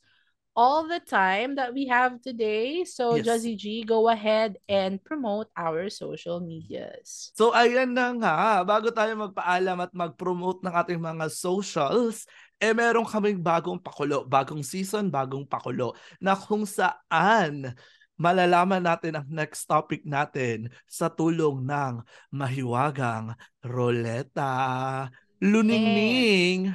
[0.58, 2.82] all the time that we have today.
[2.82, 3.30] So, yes.
[3.30, 7.30] Jazzy G, go ahead and promote our social medias.
[7.38, 8.66] So, ayan na nga.
[8.66, 12.26] Bago tayo magpaalam at mag-promote ng ating mga socials,
[12.58, 17.78] eh meron kaming bagong pakulo, bagong season, bagong pakulo na kung saan
[18.18, 22.02] malalaman natin ang next topic natin sa tulong ng
[22.34, 25.06] mahiwagang roleta.
[25.38, 26.74] Luningning,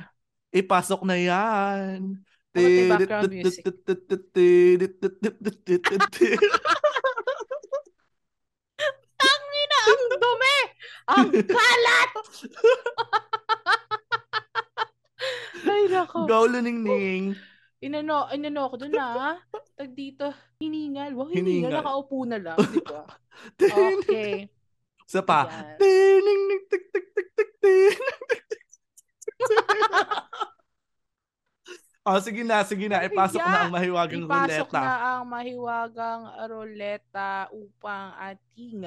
[0.54, 2.22] ipasok na yan.
[9.18, 10.58] Tangina, ang dumi!
[11.10, 12.10] Ang kalat!
[15.66, 16.26] Ay, nako.
[16.26, 17.36] Go, Luningning.
[17.82, 19.42] Inano, inano ako doon na.
[19.74, 20.30] Tag dito,
[20.62, 21.10] hiningal.
[21.18, 21.70] Wow, hiningal.
[21.70, 21.82] hiningal.
[21.82, 23.02] Nakaupo na lang, di ba?
[23.98, 24.46] okay.
[25.10, 25.50] Sa pa.
[25.82, 27.98] Tining, tik, tik, tik, tik, tik.
[32.02, 32.98] Oh, sige na, sige na.
[33.06, 33.46] Ipasok yeah.
[33.46, 34.58] na ang mahiwagang Ipasok ruleta.
[34.58, 38.78] Ipasok na ang mahiwagang ruleta upang ating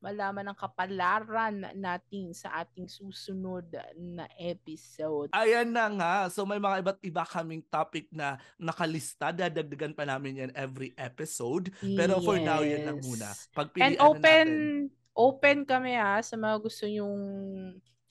[0.00, 3.68] malaman ang kapalaran natin sa ating susunod
[4.00, 5.28] na episode.
[5.36, 6.14] Ayan na nga.
[6.32, 9.36] So may mga iba't iba kaming topic na nakalista.
[9.36, 11.68] Dadagdagan pa namin yan every episode.
[11.84, 12.24] Pero yes.
[12.24, 13.36] for now, yan lang muna.
[13.52, 15.12] Pagpilian And open, na natin.
[15.12, 17.20] open kami ha sa mga gusto yung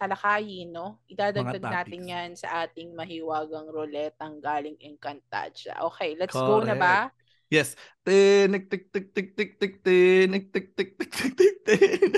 [0.01, 0.97] talakayin, no?
[1.05, 5.77] Idadagdag natin yan sa ating mahiwagang roletang galing Encantadia.
[5.93, 6.49] Okay, let's Correct.
[6.49, 7.13] go na ba?
[7.53, 7.77] Yes.
[8.01, 12.17] Tinik tik tik tik tik tik tinik tik tik tik tik tik tik.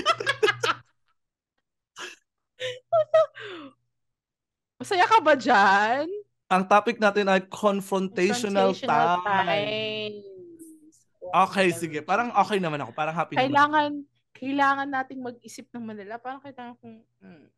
[4.80, 6.08] Masaya ka ba dyan?
[6.48, 10.24] Ang topic natin ay confrontational, confrontational times.
[10.24, 10.96] times.
[11.34, 11.98] Okay, sige.
[12.00, 12.94] Parang okay naman ako.
[12.94, 14.08] Parang happy kailangan, naman.
[14.38, 16.14] Kailangan nating mag-isip ng Manila.
[16.22, 17.50] Parang kailangan kung, hmm,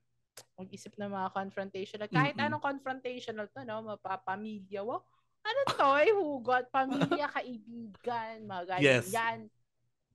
[0.56, 2.08] mag-isip ng mga confrontational.
[2.08, 2.48] Kahit mm-hmm.
[2.48, 3.84] anong confrontational to, no?
[3.84, 4.80] Mapapamilya.
[4.80, 5.04] Wow.
[5.46, 5.88] Ano to?
[6.02, 6.64] Eh, hugot.
[6.72, 8.82] Pamilya, kaibigan, mga ganyan.
[8.82, 9.04] Yes.
[9.12, 9.38] Yan.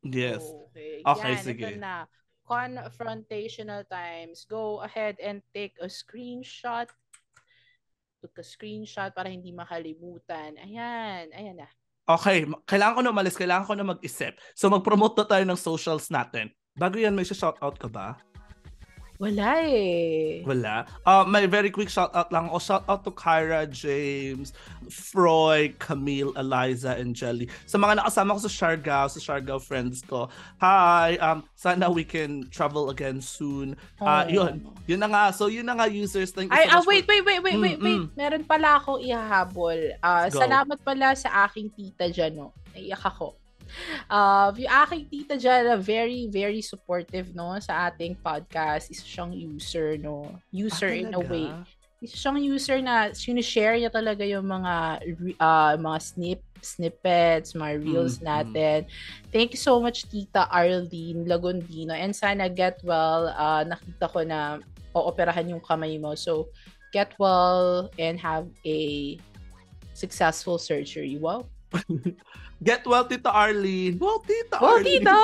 [0.01, 0.43] Yes.
[0.43, 1.05] Okay.
[1.05, 1.67] Okay, Yan, sige.
[1.69, 1.95] Ito na.
[2.41, 4.43] Confrontational times.
[4.49, 6.89] Go ahead and take a screenshot.
[8.19, 10.57] Took a screenshot para hindi makalimutan.
[10.57, 11.31] Ayan.
[11.31, 11.69] Ayan na.
[12.09, 12.43] Okay.
[12.65, 13.37] Kailangan ko na umalis.
[13.37, 14.35] Kailangan ko na mag-isip.
[14.57, 16.49] So, mag-promote na tayo ng socials natin.
[16.75, 18.19] Bago yan, may shoutout ka ba?
[19.21, 20.41] Wala eh.
[20.41, 20.89] Wala.
[21.05, 22.49] Uh, may very quick shout out lang.
[22.49, 24.49] O shout out to Kyra, James,
[24.89, 27.45] Froy, Camille, Eliza, and Jelly.
[27.69, 30.25] Sa mga nakasama ko sa Siargao, sa Siargao friends ko.
[30.57, 31.21] Hi!
[31.21, 33.77] Um, sana we can travel again soon.
[34.01, 34.33] Uh, oh.
[34.33, 34.65] Yun.
[34.89, 35.23] Yun na nga.
[35.29, 36.33] So, yun na nga users.
[36.33, 38.01] Thank you Ay, so ah, wait, wait, wait, wait, wait, mm, wait.
[38.17, 40.01] Meron pala akong ihahabol.
[40.01, 42.57] Uh, salamat pala sa aking tita dyan, no.
[42.73, 43.40] Naiyak ako.
[44.09, 48.91] Uh, yung aking tita dyan, very, very supportive, no, sa ating podcast.
[48.91, 50.29] Isa siyang user, no.
[50.51, 51.49] User ah, in a way.
[52.01, 54.73] Isa siyang user na sinishare niya talaga yung mga
[55.37, 58.29] uh, mga snip snippets, mga reels mm-hmm.
[58.29, 58.79] natin.
[59.33, 61.93] Thank you so much, Tita Arlene Lagondino.
[61.93, 63.33] And sana get well.
[63.33, 64.61] Uh, nakita ko na
[64.93, 66.13] ooperahan yung kamay mo.
[66.13, 66.49] So,
[66.93, 69.17] get well and have a
[69.93, 71.17] successful surgery.
[71.17, 71.47] Wow.
[72.63, 73.97] Get well, Tita Arlene.
[73.97, 75.05] Well, Tita well, Arlene.
[75.05, 75.19] Tita!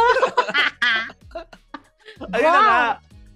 [2.34, 2.54] Ayun wow.
[2.54, 2.82] na nga.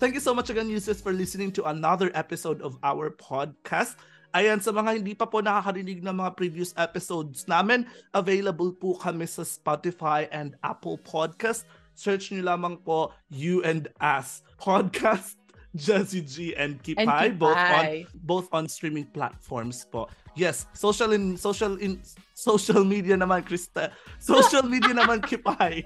[0.02, 4.02] Thank you so much again, users, for listening to another episode of our podcast.
[4.34, 7.84] Ayan, sa mga hindi pa po nakakarinig ng mga previous episodes namin,
[8.16, 11.68] available po kami sa Spotify and Apple Podcast.
[12.00, 15.36] Search nyo lamang po You and Us Podcast,
[15.78, 17.38] Jesse G and Kipay, and Kipay.
[17.38, 17.86] both on
[18.24, 20.08] both on streaming platforms po.
[20.36, 22.00] Yes, social in social in
[22.32, 23.92] social media naman Krista.
[24.18, 25.84] Social media naman Kipay.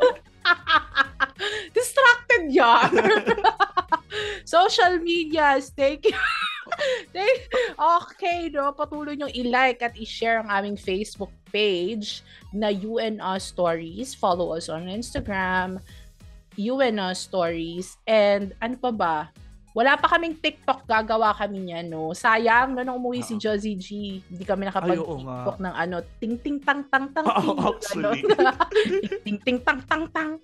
[1.75, 2.91] Distracted yan.
[4.47, 6.15] Social media, thank you.
[7.99, 8.71] okay, no?
[8.71, 12.23] Patuloy nyo i-like at i-share ang aming Facebook page
[12.55, 14.15] na UNO Stories.
[14.15, 15.83] Follow us on Instagram,
[16.55, 17.99] UNO Stories.
[18.07, 19.15] And ano pa ba?
[19.75, 22.15] Wala pa kaming TikTok, gagawa kami niyan, no?
[22.15, 23.35] Sayang, no, nung umuwi uh-huh.
[23.35, 23.87] si Josie G,
[24.23, 28.23] hindi kami nakapag-TikTok ng ano, ting-ting tang-tang tang ting Actually.
[29.27, 30.39] ting-ting tang-tang-tang.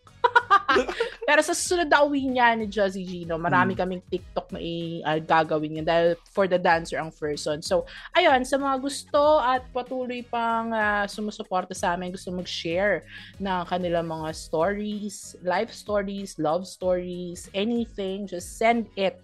[1.28, 3.80] Pero sa susunod na uwi niya ni Josie Gino, marami hmm.
[3.80, 7.64] kaming TikTok na i- uh, gagawin niya dahil for the dancer ang first one.
[7.64, 13.08] So, ayun, sa mga gusto at patuloy pang uh, sumusuporta sa amin, gusto mag-share
[13.40, 19.21] ng kanilang mga stories, life stories, love stories, anything, just send it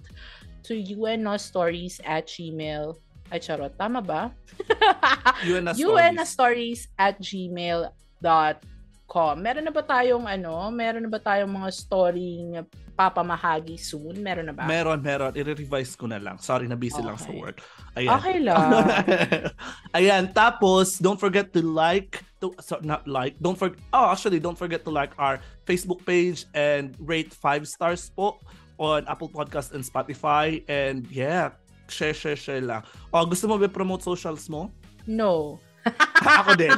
[0.68, 0.76] to
[1.40, 2.98] stories at gmail.
[3.28, 3.76] Ay, charot.
[3.76, 4.32] Tama ba?
[6.24, 8.78] stories at gmail.com
[9.08, 9.40] com.
[9.40, 12.60] Meron na ba tayong ano, meron na ba tayong mga story
[12.94, 14.20] papamahagi soon?
[14.20, 14.68] Meron na ba?
[14.68, 15.32] Meron, meron.
[15.34, 16.38] I-revise ko na lang.
[16.44, 17.08] Sorry, na busy okay.
[17.08, 17.64] lang sa work.
[17.96, 18.12] Ayan.
[18.20, 18.62] Okay lang.
[19.98, 24.60] Ayan, tapos don't forget to like to so, not like, don't forget Oh, actually, don't
[24.60, 28.38] forget to like our Facebook page and rate 5 stars po
[28.78, 31.54] on Apple Podcast and Spotify and yeah,
[31.90, 32.86] share share share lang.
[33.14, 34.70] Oh, gusto mo ba promote socials mo?
[35.10, 35.58] No.
[36.20, 36.76] Ako din.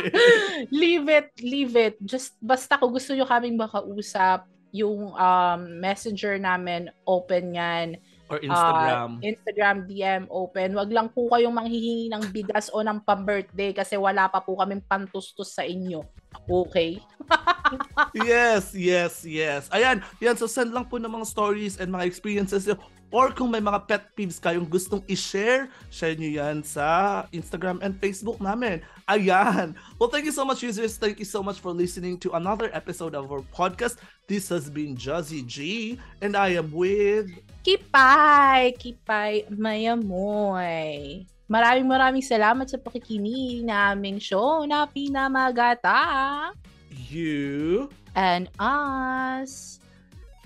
[0.82, 1.94] leave it, leave it.
[2.02, 7.88] Just basta ko gusto nyo kaming makausap, yung um, messenger namin open yan.
[8.32, 9.20] Or Instagram.
[9.20, 10.72] Uh, Instagram DM open.
[10.72, 14.80] Wag lang po kayong manghihingi ng bigas o ng pang-birthday kasi wala pa po kaming
[14.80, 16.00] pantustos sa inyo.
[16.48, 17.00] Okay?
[18.14, 19.70] yes, yes, yes.
[19.70, 20.36] Ayan, yan.
[20.36, 22.68] So send lang po ng mga stories and mga experiences
[23.12, 27.92] Or kung may mga pet peeves kayong gustong i-share, share nyo yan sa Instagram and
[28.00, 28.80] Facebook namin.
[29.04, 29.76] Ayan.
[30.00, 30.96] Well, thank you so much, users.
[30.96, 34.00] Thank you so much for listening to another episode of our podcast.
[34.24, 37.28] This has been Jazzy G, and I am with...
[37.68, 38.80] Kipay!
[38.80, 41.28] Kipay Mayamoy.
[41.52, 46.48] Maraming maraming salamat sa pakikinig na aming show na pinamagata.
[46.88, 49.76] You and us.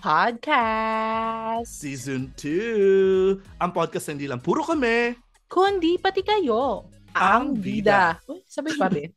[0.02, 1.70] Podcast.
[1.70, 3.38] Season 2.
[3.38, 5.14] Ang podcast hindi lang puro kami.
[5.46, 6.90] Kundi pati kayo.
[7.14, 8.18] Ang, bida.
[8.18, 8.26] bida.
[8.26, 9.14] Uy, sabay pa, be.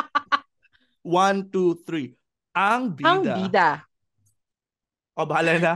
[1.04, 2.16] One, two, three.
[2.56, 3.12] Ang bida.
[3.12, 3.68] Ang bida.
[5.12, 5.72] O, bahala na.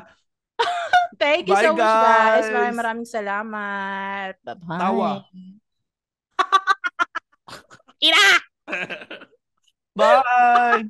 [1.21, 2.49] Thank you Bye, so much, guys.
[2.49, 4.41] Maraming maraming salamat.
[4.41, 4.81] Bye-bye.
[4.81, 5.29] Tawa.
[8.09, 8.27] Ina!
[10.01, 10.89] Bye!